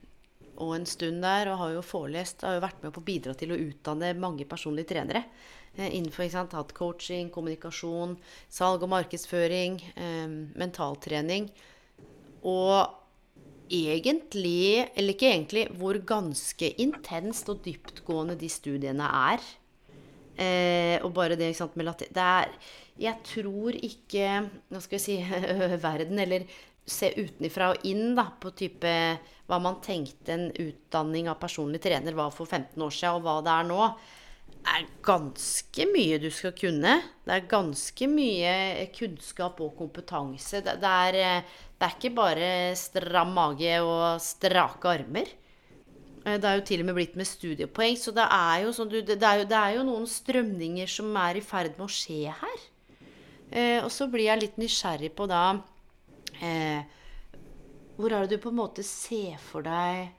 [0.61, 3.33] og en stund der, og har jo forelest, har jo vært med på å bidra
[3.37, 5.23] til å utdanne mange personlige trenere.
[5.77, 8.17] Eh, innenfor ikke sant, hatt coaching, kommunikasjon,
[8.51, 10.27] salg og markedsføring, eh,
[10.59, 11.49] mentaltrening.
[12.43, 12.97] Og
[13.71, 19.39] egentlig, eller ikke egentlig, hvor ganske intenst og dyptgående de studiene er.
[20.41, 22.53] Eh, og bare det ikke sant, med latin det er,
[23.01, 25.17] Jeg tror ikke Hva skal vi si
[25.85, 26.45] Verden, eller
[26.87, 28.93] se utenfra og inn da, på type
[29.47, 33.37] hva man tenkte en utdanning av personlig trener var for 15 år siden, og hva
[33.45, 33.81] det er nå,
[34.61, 36.95] er ganske mye du skal kunne.
[37.25, 38.53] Det er ganske mye
[38.95, 40.61] kunnskap og kompetanse.
[40.61, 41.45] Det, det, er,
[41.77, 45.31] det er ikke bare stram mage og strake armer.
[46.25, 47.97] Eh, det er jo til og med blitt med studiepoeng.
[47.97, 51.45] Så det er jo, sånn, det er jo, er jo noen strømninger som er i
[51.45, 52.65] ferd med å skje her.
[53.51, 55.45] Eh, og så blir jeg litt nysgjerrig på da
[56.41, 56.81] eh,
[57.97, 60.09] Hvor er det du på en måte ser for deg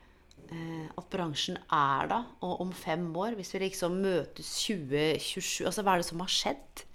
[0.52, 3.36] eh, at bransjen er da, og om fem år?
[3.38, 6.86] Hvis vi liksom møtes 2027 Altså hva er det som har skjedd?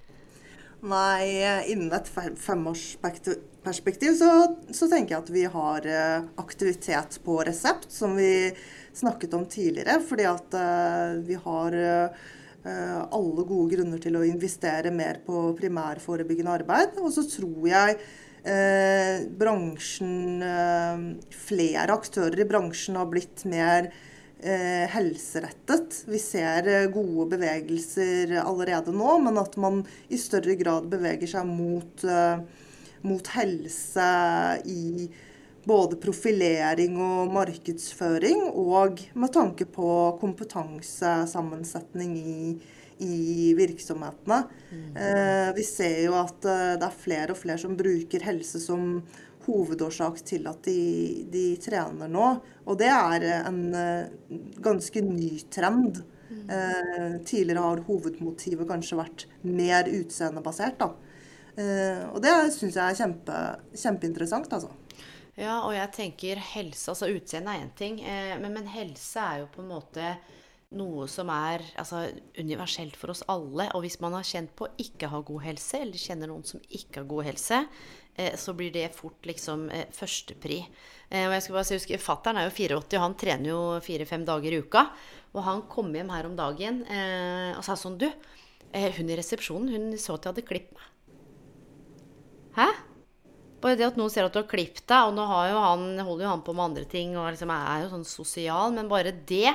[0.87, 1.41] Nei,
[1.73, 4.29] innen et femårsperspektiv så,
[4.69, 8.51] så tenker jeg at vi har eh, aktivitet på resept, som vi
[8.97, 9.97] snakket om tidligere.
[10.05, 10.57] Fordi at
[11.25, 11.75] vi har
[12.67, 16.97] alle gode grunner til å investere mer på primærforebyggende arbeid.
[16.99, 17.99] Og så tror jeg
[18.47, 20.43] uh, bransjen
[21.47, 23.91] Flere aktører i bransjen har blitt mer
[24.37, 26.03] helserettet.
[26.05, 29.79] Vi ser gode bevegelser allerede nå, men at man
[30.13, 32.03] i større grad beveger seg mot,
[33.01, 34.11] mot helse
[34.69, 35.07] i
[35.67, 39.89] både profilering og markedsføring, og med tanke på
[40.21, 42.57] kompetansesammensetning i,
[43.03, 44.41] i virksomhetene.
[44.95, 49.01] Eh, vi ser jo at eh, det er flere og flere som bruker helse som
[49.47, 52.29] hovedårsak til at de, de trener nå.
[52.67, 56.01] Og det er en uh, ganske ny trend.
[56.49, 60.79] Eh, tidligere har hovedmotivet kanskje vært mer utseendebasert.
[60.79, 60.91] da.
[61.57, 63.37] Eh, og det syns jeg er kjempe,
[63.75, 64.71] kjempeinteressant, altså.
[65.37, 69.43] Ja, og jeg tenker helse Altså utseende er én ting, eh, men, men, helse er
[69.43, 70.15] jo på en måte
[70.75, 72.01] noe som er altså,
[72.35, 73.69] universelt for oss alle.
[73.75, 77.01] Og hvis man har kjent på ikke ha god helse, eller kjenner noen som ikke
[77.01, 77.61] har god helse,
[78.19, 80.59] eh, så blir det fort liksom eh, førstepri.
[81.07, 83.61] Eh, og jeg skal bare si, husker, Fattern er jo 84, og han trener jo
[83.85, 84.83] fire-fem dager i uka.
[85.37, 88.07] Og han kom hjem her om dagen og sa sånn Du,
[88.71, 90.93] hun i resepsjonen, hun så at jeg hadde klippet meg.
[92.57, 92.67] Hæ?
[93.61, 96.25] Bare det at noen ser at du har klippet deg, og nå jo han, holder
[96.25, 99.53] jo han på med andre ting og liksom er jo sånn sosial, men bare det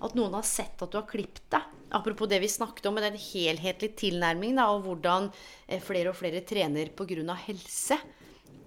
[0.00, 3.02] at noen har sett at du har klippet deg Apropos det vi snakket om med
[3.08, 5.26] den helhetlige tilnærmingen da, og hvordan
[5.66, 7.34] eh, flere og flere trener pga.
[7.48, 7.98] helse,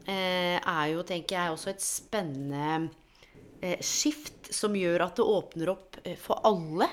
[0.06, 2.90] eh, er jo, tenker jeg, også et spennende
[3.62, 6.90] eh, skift som gjør at det åpner opp for alle.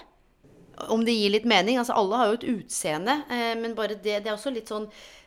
[0.86, 1.78] Om det gir litt mening.
[1.78, 3.18] Altså, alle har jo et utseende,
[3.59, 4.86] men bare det, det er også litt sånn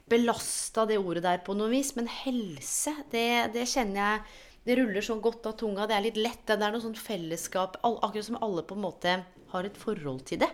[0.10, 1.92] belasta det ordet der på noe vis.
[1.98, 4.24] Men helse, det, det, kjenner jeg
[4.64, 5.88] Det ruller sånn godt av tunga.
[5.88, 6.46] Det er litt lett.
[6.48, 7.80] Det er noe sånn fellesskap.
[7.84, 9.18] Akkurat som alle på en måte
[9.54, 10.50] har et forhold til det.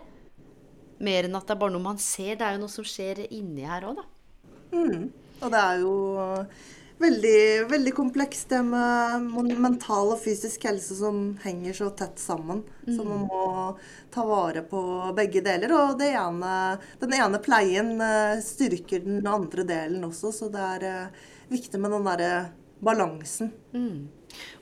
[1.00, 2.34] Mer enn at det er bare noe man ser.
[2.36, 4.08] Det er jo noe som skjer inni her òg, da.
[4.74, 5.06] Mm.
[5.40, 5.94] Og det er jo
[7.00, 12.60] veldig, veldig komplekst, det med mental og fysisk helse som henger så tett sammen.
[12.84, 12.92] Mm.
[12.96, 13.44] Så man må
[14.12, 14.82] ta vare på
[15.16, 15.72] begge deler.
[15.78, 16.54] Og ene,
[17.00, 21.96] den ene pleien eh, styrker den andre delen også, så det er eh, viktig med
[21.96, 22.32] den derre
[22.84, 23.52] balansen.
[23.74, 24.08] Mm.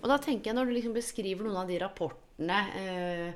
[0.00, 3.28] Og da tenker jeg, når du liksom beskriver noen av de rapportene, eh,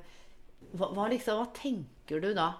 [0.72, 2.52] hva, hva, liksom, hva, tenker du da?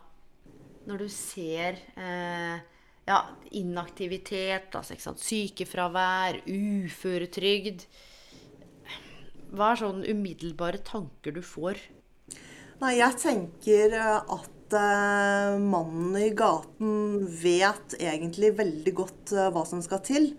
[0.89, 2.63] Når du ser eh,
[3.09, 3.19] ja,
[3.59, 7.87] inaktivitet, altså, sykefravær, uføretrygd
[9.53, 11.81] Hva er sånne umiddelbare tanker du får?
[12.83, 19.63] Nei, jeg tenker eh, at uh, mannen i gaten vet egentlig veldig godt uh, hva
[19.69, 20.33] som skal til.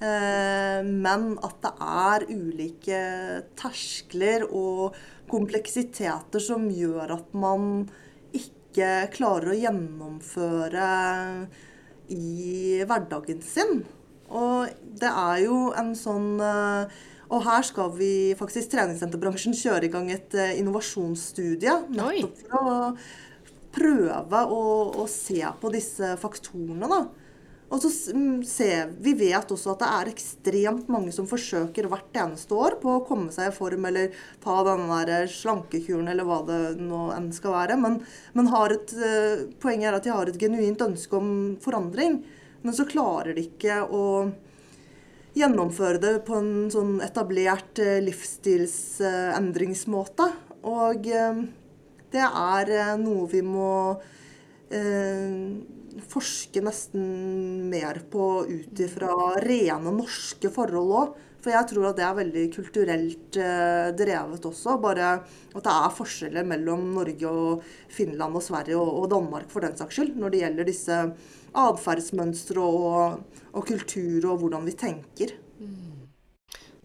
[0.00, 3.00] Uh, men at det er ulike
[3.60, 4.96] terskler og
[5.30, 7.84] kompleksiteter som gjør at man
[8.34, 10.88] ikke klarer å gjennomføre
[12.10, 13.84] i hverdagen sin.
[14.30, 14.70] Og
[15.00, 16.36] det er jo en sånn
[17.30, 21.76] og her skal vi faktisk treningssenterbransjen kjøre i gang et innovasjonsstudie.
[21.94, 22.78] Nettopp for å
[23.74, 24.62] prøve å,
[24.98, 26.88] å se på disse faktorene.
[26.90, 27.04] da.
[27.70, 27.90] Og så
[28.48, 32.88] ser Vi vet også at det er ekstremt mange som forsøker hvert eneste år på
[32.96, 34.06] å komme seg i form eller
[34.42, 37.76] ta den der slankekuren eller hva det nå enn skal være.
[37.78, 38.00] Men,
[38.34, 38.90] men et,
[39.62, 42.12] poenget er at de har et genuint ønske om forandring.
[42.62, 44.30] Men så klarer de ikke å
[45.38, 50.26] gjennomføre det på en sånn etablert livsstilsendringsmåte.
[50.66, 51.06] Og
[52.10, 53.94] det er eh, noe vi må
[54.74, 55.38] eh,
[56.10, 61.18] forske nesten mer på ut ifra rene norske forhold òg.
[61.40, 64.76] For jeg tror at det er veldig kulturelt eh, drevet også.
[64.82, 69.64] Bare at det er forskjeller mellom Norge og Finland og Sverige og, og Danmark for
[69.64, 70.98] den saks skyld når det gjelder disse
[71.60, 75.32] atferdsmønstre og, og, kultur og hvordan vi tenker.
[75.58, 76.04] Mm.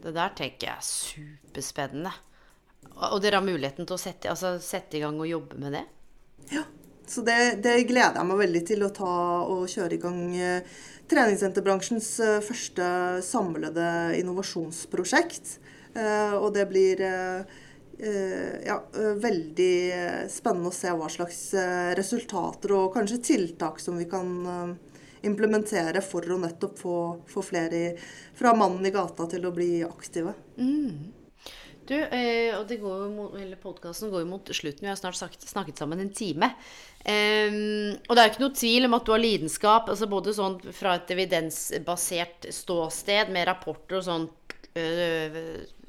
[0.05, 2.15] Det der tenker jeg er superspennende.
[3.11, 5.85] Og dere har muligheten til å sette, altså, sette i gang og jobbe med det?
[6.53, 6.63] Ja.
[7.07, 10.77] Så det, det, gleder jeg meg veldig til å ta og kjøre i gang eh,
[11.11, 12.87] treningssenterbransjens eh, første
[13.25, 13.87] samlede
[14.19, 15.59] innovasjonsprosjekt.
[15.93, 17.05] Eh, og det blir
[17.95, 18.75] ja,
[19.23, 19.75] veldig
[20.27, 21.37] spennende å se hva slags
[21.95, 24.75] resultater og kanskje tiltak som vi kan
[25.23, 26.97] implementere for å nettopp få,
[27.31, 27.93] få flere
[28.35, 30.35] fra mannen i gata til å bli aktive.
[30.59, 31.24] Mm.
[31.85, 34.87] Du, eh, og det går jo mot, hele podkasten går jo mot slutten.
[34.87, 36.49] Vi har snart sagt, snakket sammen en time.
[37.05, 40.33] Um, og det er jo ikke noe tvil om at du har lidenskap, altså både
[40.33, 44.25] sånn fra et evidensbasert ståsted med rapporter og sånn
[44.81, 45.37] øh,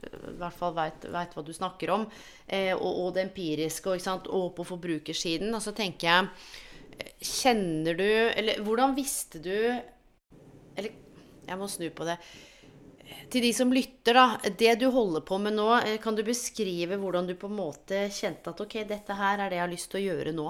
[0.06, 2.04] i hvert fall veit hva du snakker om,
[2.44, 5.54] eh, og, og, det empiriske, og, og på forbrukersiden.
[5.56, 6.30] Og så tenker jeg
[7.20, 10.94] Kjenner du Eller hvordan visste du Eller
[11.44, 12.14] jeg må snu på det
[13.30, 14.50] til de som lytter, da.
[14.58, 18.06] Det du holder på med nå, eh, kan du beskrive hvordan du på en måte
[18.14, 20.48] kjente at ok, dette her er det jeg har lyst til å gjøre nå?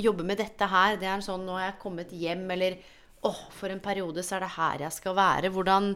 [0.00, 0.96] Jobbe med dette her.
[1.00, 2.78] Det er sånn nå har jeg kommet hjem, eller
[3.26, 5.52] åh, for en periode så er det her jeg skal være.
[5.54, 5.90] Hvordan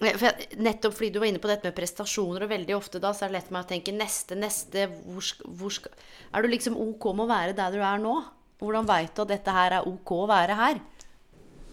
[0.00, 3.12] eh, jeg, Nettopp fordi du var inne på dette med prestasjoner, og veldig ofte da
[3.12, 5.96] så er det lett meg å tenke neste, neste hvor, hvor skal,
[6.32, 8.18] Er du liksom ok med å være der du er nå?
[8.56, 10.78] Hvordan veit du at dette her er ok å være her?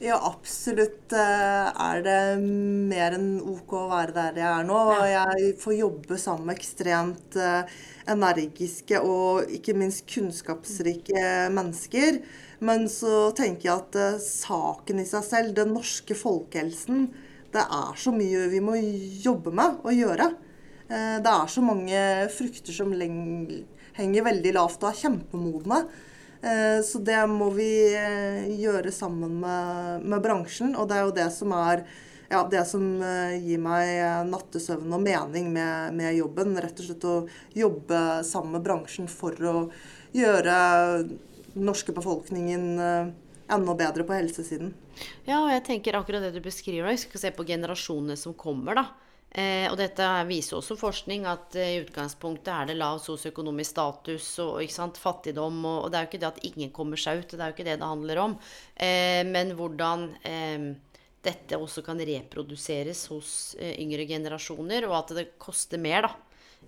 [0.03, 4.79] Ja, absolutt eh, er det mer enn OK å være der jeg er nå.
[4.97, 7.71] Og jeg får jobbe sammen med ekstremt eh,
[8.11, 11.23] energiske og ikke minst kunnskapsrike
[11.55, 12.19] mennesker.
[12.67, 17.07] Men så tenker jeg at eh, saken i seg selv, den norske folkehelsen,
[17.55, 18.75] det er så mye vi må
[19.23, 20.33] jobbe med og gjøre.
[20.89, 21.99] Det er så mange
[22.33, 25.79] frukter som henger veldig lavt og er kjempemodne.
[26.43, 30.73] Eh, så det må vi eh, gjøre sammen med, med, bransjen.
[30.75, 31.85] Og det er jo det som er
[32.31, 36.57] ja, det som eh, gir meg nattesøvn og mening med, med, jobben.
[36.59, 37.17] Rett og slett å
[37.55, 39.57] jobbe sammen med bransjen for å
[40.13, 40.57] gjøre
[41.05, 41.15] den
[41.53, 42.65] norske befolkningen
[43.53, 44.71] enda bedre på helsesiden.
[45.27, 46.89] Ja, og jeg tenker akkurat det du beskriver.
[46.89, 48.81] Vi skal se på generasjonene som kommer.
[48.81, 48.87] da.
[49.33, 54.27] Eh, og dette viser også forskning at eh, i utgangspunktet er det lav sosioøkonomisk status
[54.43, 55.57] og sant, fattigdom.
[55.65, 57.55] Og, og, det er jo ikke det at ingen kommer seg ut, det er jo
[57.57, 58.35] ikke det det handler om.
[58.77, 60.67] Eh, men hvordan eh,
[61.25, 66.13] dette også kan reproduseres hos eh, yngre generasjoner, og at det koster mer da,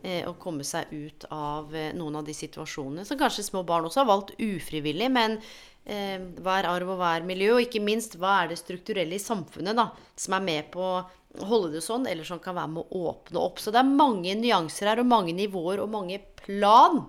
[0.01, 4.01] eh, å komme seg ut av noen av de situasjonene som kanskje små barn også
[4.01, 5.11] har valgt ufrivillig.
[5.13, 5.37] men
[5.85, 7.55] hva er arv og hva er miljø?
[7.55, 11.03] Og ikke minst, hva er det strukturelle i samfunnet da, som er med på å
[11.45, 13.59] holde det sånn, eller som kan være med å åpne opp.
[13.61, 17.01] Så det er mange nyanser her, og mange nivåer og mange plan,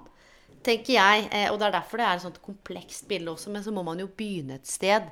[0.67, 1.29] tenker jeg.
[1.31, 3.87] Eh, og det er derfor det er et sånt komplekst bilde også, men så må
[3.87, 5.09] man jo begynne et sted.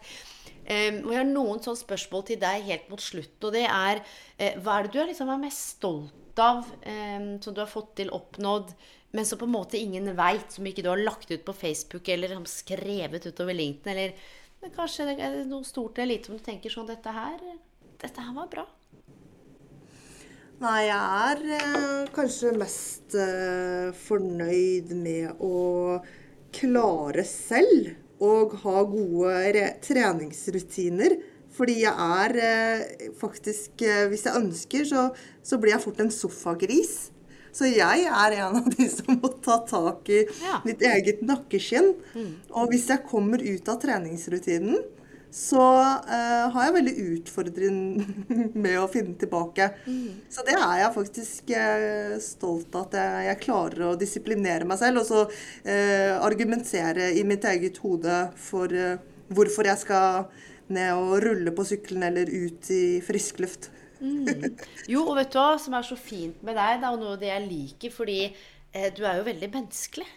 [0.64, 3.98] Um, og jeg har noen sånne spørsmål til deg helt mot slutten, og det er
[4.64, 7.94] Hva er det du er, liksom, er mest stolt av, um, som du har fått
[8.00, 8.72] til oppnådd,
[9.14, 12.08] men som på en måte ingen veit, som ikke du har lagt ut på Facebook
[12.10, 16.72] eller skrevet utover LinkedIn, eller kanskje det er noe stort eller lite som du tenker
[16.72, 17.36] sånn Dette her,
[18.00, 18.64] dette her var bra.
[20.62, 25.98] Nei, jeg er eh, kanskje mest eh, fornøyd med å
[26.54, 27.90] klare selv
[28.22, 31.16] og ha gode treningsrutiner.
[31.54, 35.08] Fordi jeg er eh, faktisk eh, Hvis jeg ønsker, så,
[35.42, 36.94] så, blir jeg fort en sofagris.
[37.54, 40.58] Så jeg er en av de som må ta tak i Ja.
[40.66, 41.92] mitt eget nakkeskinn.
[42.50, 44.82] Og hvis jeg kommer ut av treningsrutinen,
[45.34, 45.60] så
[46.06, 47.78] eh, har jeg veldig utfordring
[48.64, 49.66] med å finne tilbake.
[50.30, 54.78] Så det er jeg faktisk eh, stolt av at jeg, jeg klarer å disiplinere meg
[54.78, 55.24] selv, og så
[55.66, 58.94] eh, argumentere i mitt eget hode for eh,
[59.34, 60.28] hvorfor jeg skal
[60.72, 63.70] ned og rulle på sykkelen eller ut i frisk luft.
[64.90, 67.20] Jo, og vet du hva som er så fint med deg, da, og noe av
[67.22, 70.08] det jeg liker, fordi eh, du er jo veldig menneskelig.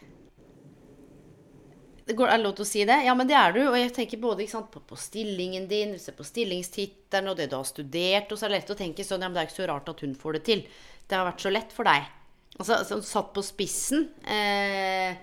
[2.07, 2.97] Det går, er det lov til å si det?
[3.03, 3.61] Ja, men det er du.
[3.67, 7.57] Og jeg tenker både sant, på, på stillingen din, ser på stillingstittelen og det du
[7.57, 9.59] har studert, og så er det lett å tenke sånn Ja, men det er ikke
[9.59, 10.61] så rart at hun får det til.
[11.07, 12.07] Det har vært så lett for deg.
[12.57, 14.07] Altså, altså satt på spissen.
[14.23, 15.19] Eh,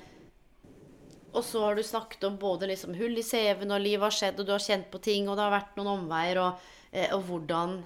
[1.34, 4.38] og så har du snakket om både liksom hull i CV-en, og livet har skjedd,
[4.40, 7.26] og du har kjent på ting, og det har vært noen omveier, og, eh, og
[7.28, 7.82] hvordan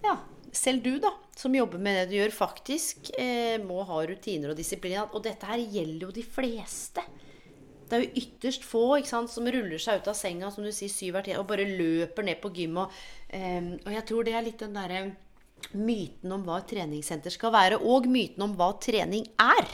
[0.00, 0.14] Ja,
[0.52, 4.56] selv du, da, som jobber med det du gjør, faktisk eh, må ha rutiner og
[4.56, 4.96] disiplin.
[5.12, 7.04] Og dette her gjelder jo de fleste.
[7.90, 10.92] Det er jo ytterst få sant, som ruller seg ut av senga som du sier,
[10.92, 12.80] syv hver tid, og bare løper ned på gym.
[12.84, 12.96] Og,
[13.28, 15.04] eh, og jeg tror det er litt den derre
[15.76, 19.68] myten om hva treningssenter skal være, og myten om hva trening er.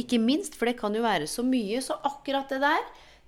[0.00, 1.80] Ikke minst, for det kan jo være så mye.
[1.84, 2.84] Så akkurat det der,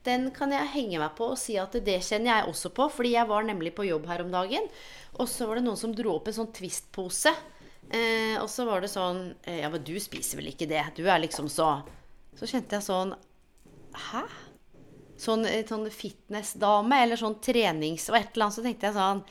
[0.07, 2.89] den kan jeg henge meg på og si at det kjenner jeg også på.
[2.97, 4.69] Fordi jeg var nemlig på jobb her om dagen,
[5.21, 7.35] og så var det noen som dro opp en sånn Twist-pose.
[7.93, 10.81] Eh, og så var det sånn eh, Ja, men du spiser vel ikke det?
[10.97, 11.67] Du er liksom så
[12.39, 13.11] Så kjente jeg sånn
[14.07, 14.23] Hæ?
[15.21, 18.07] Sånn, eh, sånn fitnessdame eller sånn trenings...
[18.09, 19.25] Og et eller annet, så tenkte jeg sånn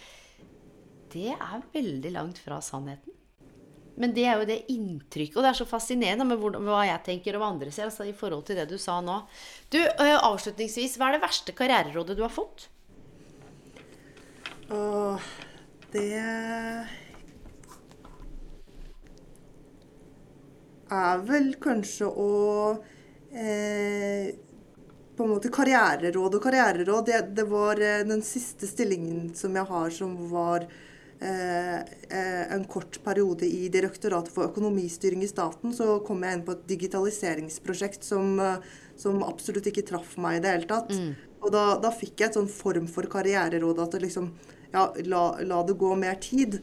[1.15, 3.15] Det er veldig langt fra sannheten.
[3.99, 7.03] Men det er jo det inntrykket, og det er så fascinerende med hvordan, hva jeg
[7.05, 7.89] tenker og hva andre ser.
[7.89, 9.17] Altså, I forhold til det du sa nå.
[9.73, 12.69] Du, ø, Avslutningsvis, hva er det verste karriererådet du har fått?
[14.71, 15.19] Og
[15.91, 16.07] det
[20.91, 22.29] er vel kanskje å
[23.31, 24.31] eh,
[25.15, 27.05] På en måte karriereråd og karriereråd.
[27.07, 30.90] Det, det var eh, den siste stillingen som jeg har, som var eh, eh,
[31.21, 35.73] en kort periode i Direktoratet for økonomistyring i staten.
[35.73, 38.57] Så kom jeg inn på et digitaliseringsprosjekt som, eh,
[38.97, 40.91] som absolutt ikke traff meg i det hele tatt.
[41.41, 44.33] Og da, da fikk jeg et sånn form for karriereråd at det liksom
[44.71, 46.61] Ja, la, la det gå mer tid.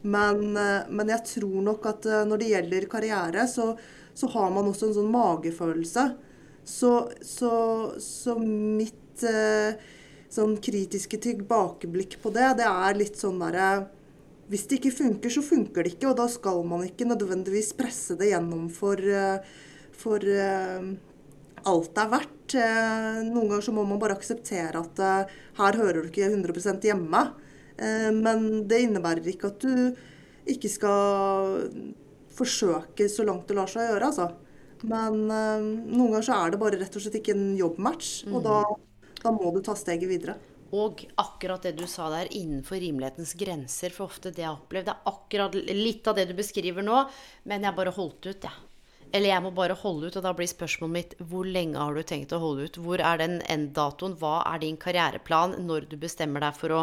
[0.00, 3.74] Men, eh, men jeg tror nok at eh, når det gjelder karriere, så,
[4.16, 6.06] så har man også en sånn magefølelse.
[6.64, 7.52] Så, så,
[8.00, 9.76] så mitt eh,
[10.32, 13.90] sånn kritiske tilbakeblikk på det, det er litt sånn derre
[14.50, 18.16] Hvis det ikke funker, så funker det ikke, og da skal man ikke nødvendigvis presse
[18.18, 19.44] det gjennom for, eh,
[19.94, 20.88] for eh,
[21.70, 22.56] alt det er verdt.
[22.58, 25.02] Eh, Noen ganger så må man bare akseptere at
[25.60, 27.22] her hører du ikke 100 hjemme.
[27.80, 29.94] Men det innebærer ikke at du
[30.52, 31.70] ikke skal
[32.36, 34.26] forsøke så langt det lar seg gjøre, altså.
[34.84, 38.58] Men noen ganger så er det bare rett og slett ikke en jobbmatch, og da,
[39.24, 40.36] da må du ta steget videre.
[40.76, 43.90] Og akkurat det du sa der, innenfor rimelighetens grenser.
[43.94, 47.04] For ofte det jeg har opplevd, det er akkurat litt av det du beskriver nå,
[47.50, 48.66] men jeg bare holdt ut, jeg.
[49.10, 52.04] Eller jeg må bare holde ut, og da blir spørsmålet mitt hvor lenge har du
[52.06, 52.78] tenkt å holde ut?
[52.78, 54.14] Hvor er den enddatoen?
[54.20, 56.82] Hva er din karriereplan når du bestemmer deg for å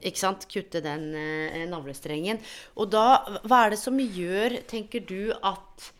[0.00, 2.40] ikke sant, kutte den eh, navlestrengen?
[2.80, 5.90] Og da, hva er det som gjør, tenker du, at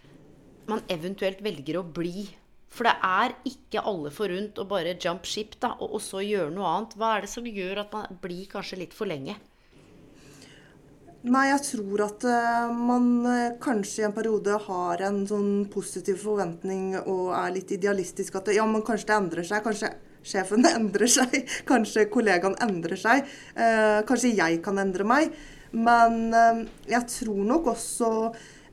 [0.71, 2.31] man eventuelt velger å bli.
[2.71, 6.53] For det er ikke alle forunt å bare jump ship da, og, og så gjøre
[6.55, 6.97] noe annet.
[6.99, 9.37] Hva er det som gjør at man blir kanskje litt for lenge?
[11.21, 16.23] Nei, jeg tror at eh, man eh, kanskje i en periode har en sånn positiv
[16.23, 18.39] forventning og er litt idealistisk.
[18.41, 19.67] At ja, men kanskje det endrer seg.
[19.67, 19.91] Kanskje
[20.25, 21.37] sjefen endrer seg.
[21.69, 23.29] Kanskje kollegaen endrer seg.
[23.53, 25.35] Eh, kanskje jeg kan endre meg.
[25.77, 26.65] Men eh,
[26.95, 28.15] jeg tror nok også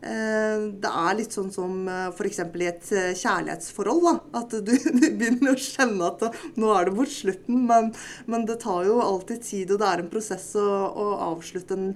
[0.01, 2.43] det er litt sånn som eh, f.eks.
[2.45, 4.05] i et eh, kjærlighetsforhold.
[4.05, 7.65] Da, at du, du begynner å kjenne at nå er det mot slutten.
[7.71, 7.91] Men,
[8.29, 11.91] men det tar jo alltid tid, og det er en prosess å, å avslutte en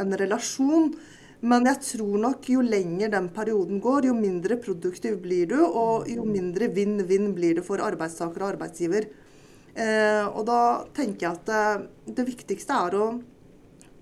[0.00, 0.92] en relasjon.
[1.40, 6.08] Men jeg tror nok jo lenger den perioden går, jo mindre produktiv blir du, og
[6.10, 9.08] jo mindre vinn-vinn blir det for arbeidstaker og arbeidsgiver.
[9.72, 10.60] Eh, og da
[10.96, 13.08] tenker jeg at det, det viktigste er å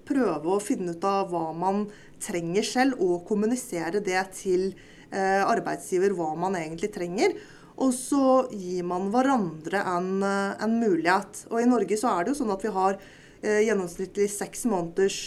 [0.08, 1.84] prøve å finne ut av hva man
[2.22, 4.72] trenger selv, og kommunisere det til
[5.12, 7.36] eh, arbeidsgiver hva man egentlig trenger.
[7.78, 11.44] Og så gir man hverandre en, eh, en mulighet.
[11.52, 15.20] Og i Norge så er det jo sånn at vi har eh, gjennomsnittlig seks måneders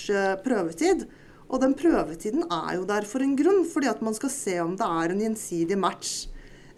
[0.44, 1.08] prøvetid.
[1.52, 4.78] Og den prøvetiden er jo der for en grunn, fordi at man skal se om
[4.80, 6.28] det er en gjensidig match.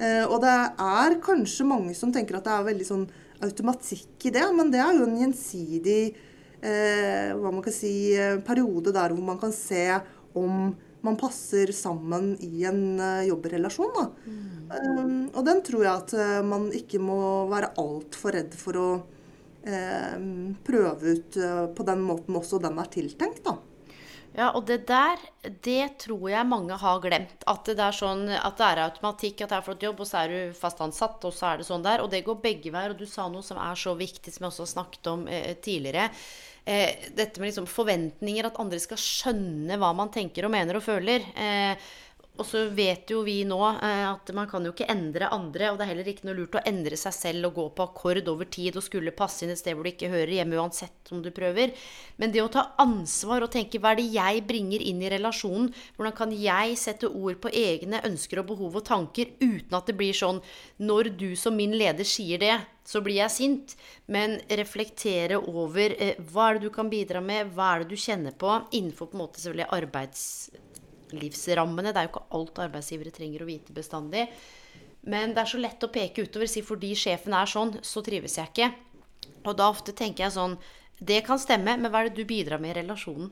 [0.04, 3.04] Og det er kanskje mange som tenker at det er veldig sånn
[3.44, 6.22] automatikk i det, men det er jo en gjensidig eh,
[6.64, 9.86] hva man kan si, eh, periode der hvor man kan se
[10.34, 13.98] om man passer sammen i en eh, jobbrelasjon.
[14.74, 17.20] Um, og den tror jeg at eh, man ikke må
[17.52, 18.88] være altfor redd for å
[19.68, 20.16] eh,
[20.64, 23.44] prøve ut eh, på den måten også den er tiltenkt.
[23.44, 23.58] da.
[24.34, 25.20] Ja, og det der,
[25.62, 27.44] det tror jeg mange har glemt.
[27.46, 30.24] At det, er sånn, at det er automatikk, at det er flott jobb, og så
[30.24, 32.02] er du fast ansatt, og så er det sånn der.
[32.02, 32.96] Og det går begge veier.
[32.96, 35.54] Og du sa noe som er så viktig, som jeg også har snakket om eh,
[35.62, 36.08] tidligere.
[36.66, 40.86] Eh, dette med liksom forventninger, at andre skal skjønne hva man tenker og mener og
[40.86, 41.26] føler.
[42.34, 45.76] Og så vet jo vi nå eh, at man kan jo ikke endre andre, og
[45.78, 48.50] det er heller ikke noe lurt å endre seg selv og gå på akkord over
[48.50, 51.30] tid og skulle passe inn et sted hvor du ikke hører hjemme uansett om du
[51.36, 51.76] prøver.
[52.18, 55.70] Men det å ta ansvar og tenke hva er det jeg bringer inn i relasjonen?
[55.94, 59.98] Hvordan kan jeg sette ord på egne ønsker og behov og tanker uten at det
[60.02, 60.42] blir sånn
[60.82, 63.78] når du som min leder sier det, så blir jeg sint.
[64.10, 68.06] Men reflektere over eh, hva er det du kan bidra med, hva er det du
[68.10, 70.24] kjenner på, innenfor på en måte selvfølgelig arbeids
[71.20, 71.94] livsrammene.
[71.94, 74.28] Det er jo ikke alt arbeidsgivere trenger å vite bestandig.
[75.04, 76.50] Men det er så lett å peke utover.
[76.50, 78.72] Si fordi sjefen er sånn, så trives jeg ikke.
[79.44, 80.58] Og da ofte tenker jeg sånn
[81.00, 83.32] Det kan stemme, men hva er det du bidrar med i relasjonen?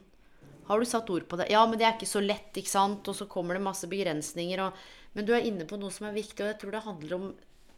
[0.68, 1.50] Har du satt ord på det?
[1.52, 3.08] Ja, men det er ikke så lett, ikke sant?
[3.08, 4.62] Og så kommer det masse begrensninger.
[4.66, 4.84] Og,
[5.16, 7.26] men du er inne på noe som er viktig, og jeg tror det handler om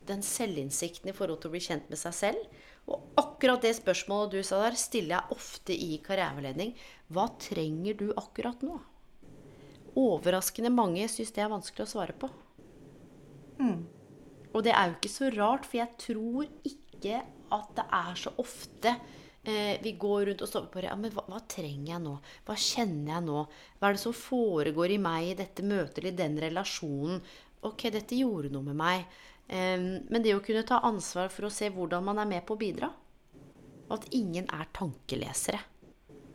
[0.07, 2.57] den selvinnsikten i forhold til å bli kjent med seg selv.
[2.91, 6.73] Og akkurat det spørsmålet du sa der, stiller jeg ofte i karriereveiledning.
[7.13, 8.79] Hva trenger du akkurat nå?
[9.99, 12.29] Overraskende mange syns det er vanskelig å svare på.
[13.59, 13.83] Mm.
[14.53, 17.19] Og det er jo ikke så rart, for jeg tror ikke
[17.53, 18.93] at det er så ofte
[19.43, 20.89] eh, vi går rundt og står på det.
[20.89, 22.15] Ja, men hva, hva, trenger jeg nå?
[22.47, 23.45] Hva kjenner jeg nå?
[23.79, 27.21] Hva er det som foregår i meg i dette møtet eller i den relasjonen?
[27.63, 29.07] Ok, dette gjorde noe med meg.
[29.47, 32.57] Eh, men det å kunne ta ansvar for å se hvordan man er med på
[32.57, 32.91] å bidra.
[33.89, 35.61] Og at ingen er tankelesere.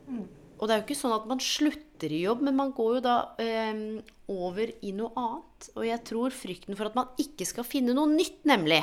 [0.09, 0.27] Mm.
[0.59, 3.03] Og det er jo ikke sånn at man slutter i jobb, men man går jo
[3.03, 3.83] da eh,
[4.31, 5.69] over i noe annet.
[5.77, 8.81] Og jeg tror frykten for at man ikke skal finne noe nytt, nemlig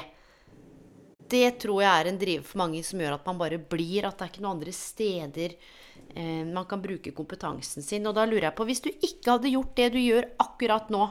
[1.26, 4.06] Det tror jeg er en driver for mange som gjør at man bare blir.
[4.06, 8.08] At det er ikke noen andre steder eh, man kan bruke kompetansen sin.
[8.08, 11.10] Og da lurer jeg på, hvis du ikke hadde gjort det du gjør akkurat nå,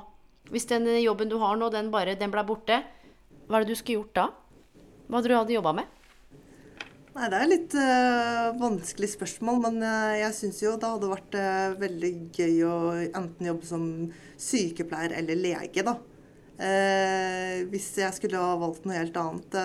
[0.49, 2.81] hvis den jobben du har nå, den bare den ble borte,
[3.45, 4.25] hva er det du skulle gjort da?
[5.05, 6.04] Hva hadde du hadde jobba med?
[7.15, 11.37] Nei, Det er litt uh, vanskelig spørsmål, men uh, jeg syns jo det hadde vært
[11.39, 12.73] uh, veldig gøy å
[13.05, 13.85] enten jobbe som
[14.35, 15.95] sykepleier eller lege, da.
[17.71, 19.55] hvis jeg skulle ha valgt noe helt annet.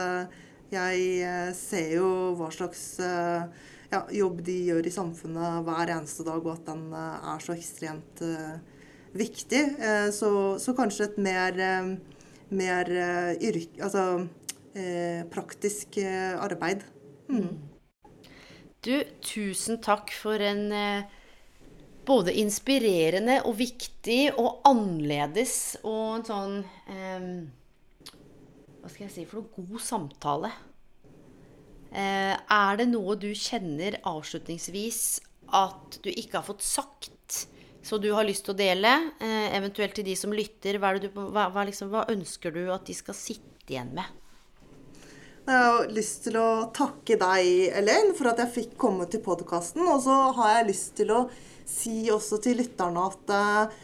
[0.70, 6.52] jeg ser jo hva slags ja, jobb de gjør i samfunnet hver eneste dag, og
[6.56, 8.22] at den er så ekstremt
[9.14, 9.62] viktig.
[10.14, 11.62] Så, så, kanskje et mer,
[12.50, 12.94] mer
[13.38, 13.78] yrk...
[13.78, 14.26] Altså
[15.30, 15.98] praktisk
[16.42, 16.82] arbeid.
[17.30, 17.56] Mm.
[18.80, 21.16] Du, tusen takk for en eh,
[22.08, 25.54] både inspirerende og viktig og annerledes
[25.84, 26.56] og en sånn
[26.90, 27.30] eh,
[28.80, 30.50] Hva skal jeg si for noe god samtale.
[31.90, 35.02] Eh, er det noe du kjenner avslutningsvis
[35.58, 37.42] at du ikke har fått sagt,
[37.82, 38.94] så du har lyst til å dele?
[39.20, 40.78] Eh, eventuelt til de som lytter.
[40.80, 44.19] Hva, du, hva, hva, liksom, hva ønsker du at de skal sitte igjen med?
[45.50, 47.46] Jeg har lyst til å takke deg,
[47.80, 49.82] Elaine, for at jeg fikk komme til podkasten.
[49.90, 51.24] Og så har jeg lyst til å
[51.66, 53.80] si også til lytterne at uh,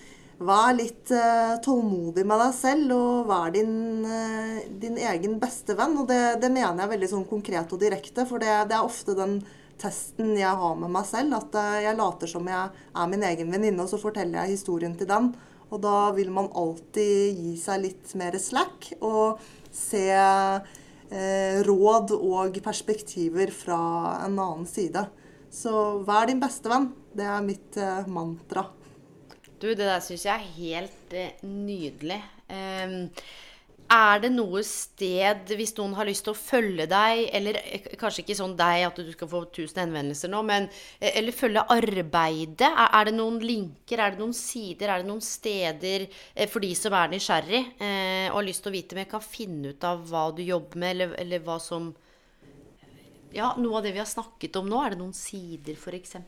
[0.46, 3.74] vær litt uh, tålmodig med deg selv, og vær din,
[4.06, 5.98] uh, din egen beste venn.
[5.98, 9.18] Og det, det, mener jeg veldig sånn konkret og direkte, for det, det, er ofte
[9.18, 9.40] den
[9.82, 11.34] testen jeg har med meg selv.
[11.40, 15.10] At jeg later som jeg er min egen venninne, og så forteller jeg historien til
[15.10, 15.32] den.
[15.74, 19.42] Og da vil man alltid gi seg litt mer slack og
[19.74, 20.06] se
[21.66, 23.78] råd og perspektiver fra
[24.24, 25.04] en annen side.
[25.52, 26.90] Så vær din beste venn.
[27.16, 28.66] Det er mitt eh, mantra.
[29.56, 32.18] Du, det der syns jeg er helt eh, nydelig.
[32.46, 33.08] Um,
[33.92, 38.24] er det noe sted, hvis noen har lyst til å følge deg, eller eh, kanskje
[38.24, 40.66] ikke sånn deg at du skal få 1000 henvendelser nå, men
[40.98, 42.66] eh, eller følge arbeidet?
[42.66, 46.64] Er, er, det noen linker, er det noen sider, er det noen steder eh, for
[46.64, 49.86] de som er nysgjerrig eh, og har lyst til å vite mer, kan finne ut
[49.86, 51.92] av hva du jobber med, eller, eller hva som
[53.36, 56.18] Ja, noe av det vi har snakket om nå, er det noen sider, f.eks.?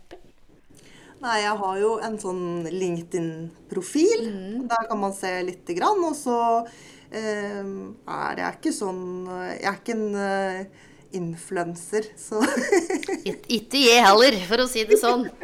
[1.18, 4.20] Nei, jeg har jo en sånn LinkedIn-profil.
[4.28, 4.66] Mm.
[4.70, 5.98] Der kan man se lite grann.
[6.06, 6.36] Og så
[7.16, 9.04] er jeg ikke sånn
[9.56, 10.84] Jeg er ikke en uh,
[11.16, 12.42] influenser, så
[13.58, 15.28] Ikke jeg heller, for å si det sånn.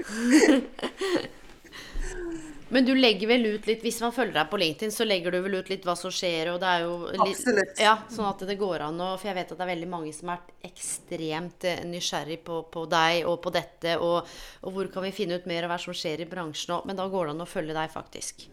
[2.74, 5.38] Men du legger vel ut litt Hvis man følger deg på LinkedIn, så legger du
[5.44, 7.82] vel ut litt hva som skjer, og det er jo litt Absolutt.
[7.82, 10.14] Ja, sånn at det går an å For jeg vet at det er veldig mange
[10.16, 14.26] som er ekstremt eh, nysgjerrig på, på deg og på dette, og,
[14.64, 16.98] og hvor kan vi finne ut mer av hva som skjer i bransjen òg, men
[16.98, 18.48] da går det an å følge deg, faktisk.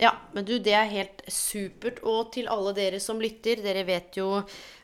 [0.00, 2.00] Ja, men du, det er helt supert.
[2.06, 4.40] Og til alle dere som lytter, dere vet jo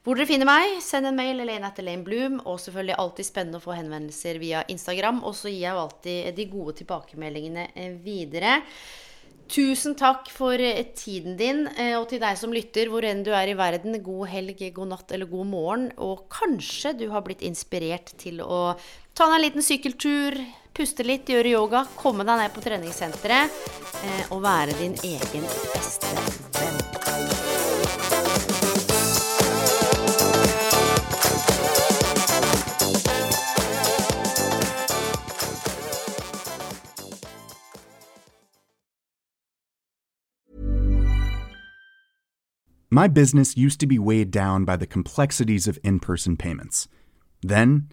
[0.06, 0.76] hvor dere finner meg.
[0.84, 2.38] Send en mail, Elaine etter Lane Bloom.
[2.44, 5.24] Og selvfølgelig alltid spennende å få henvendelser via Instagram.
[5.26, 8.60] Og så gir jeg jo alltid de gode tilbakemeldingene eh, videre.
[9.46, 13.30] Tusen takk for eh, tiden din, eh, og til deg som lytter, hvor enn du
[13.30, 13.94] er i verden.
[14.02, 15.88] God helg, god natt eller god morgen.
[16.02, 18.74] Og kanskje du har blitt inspirert til å
[19.16, 20.36] ta deg en liten sykkeltur,
[20.76, 23.60] puste litt, gjøre yoga, komme deg ned på treningssenteret
[24.04, 26.86] eh, og være din egen beste venn.
[42.88, 46.88] My business used to be weighed down by the complexities of in person payments.
[47.42, 47.92] Then,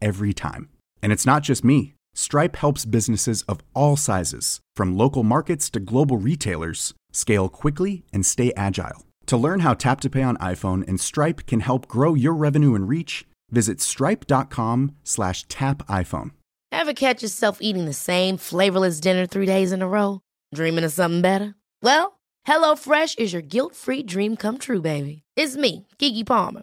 [0.00, 0.68] every time.
[1.02, 1.94] And it's not just me.
[2.14, 8.24] Stripe helps businesses of all sizes, from local markets to global retailers, scale quickly and
[8.24, 9.04] stay agile.
[9.26, 12.74] To learn how Tap to Pay on iPhone and Stripe can help grow your revenue
[12.74, 16.30] and reach, visit stripe.com/tapiphone.
[16.72, 20.20] Ever catch yourself eating the same flavorless dinner three days in a row?
[20.54, 21.54] Dreaming of something better?
[21.82, 25.22] Well, HelloFresh is your guilt-free dream come true, baby.
[25.36, 26.62] It's me, Kiki Palmer.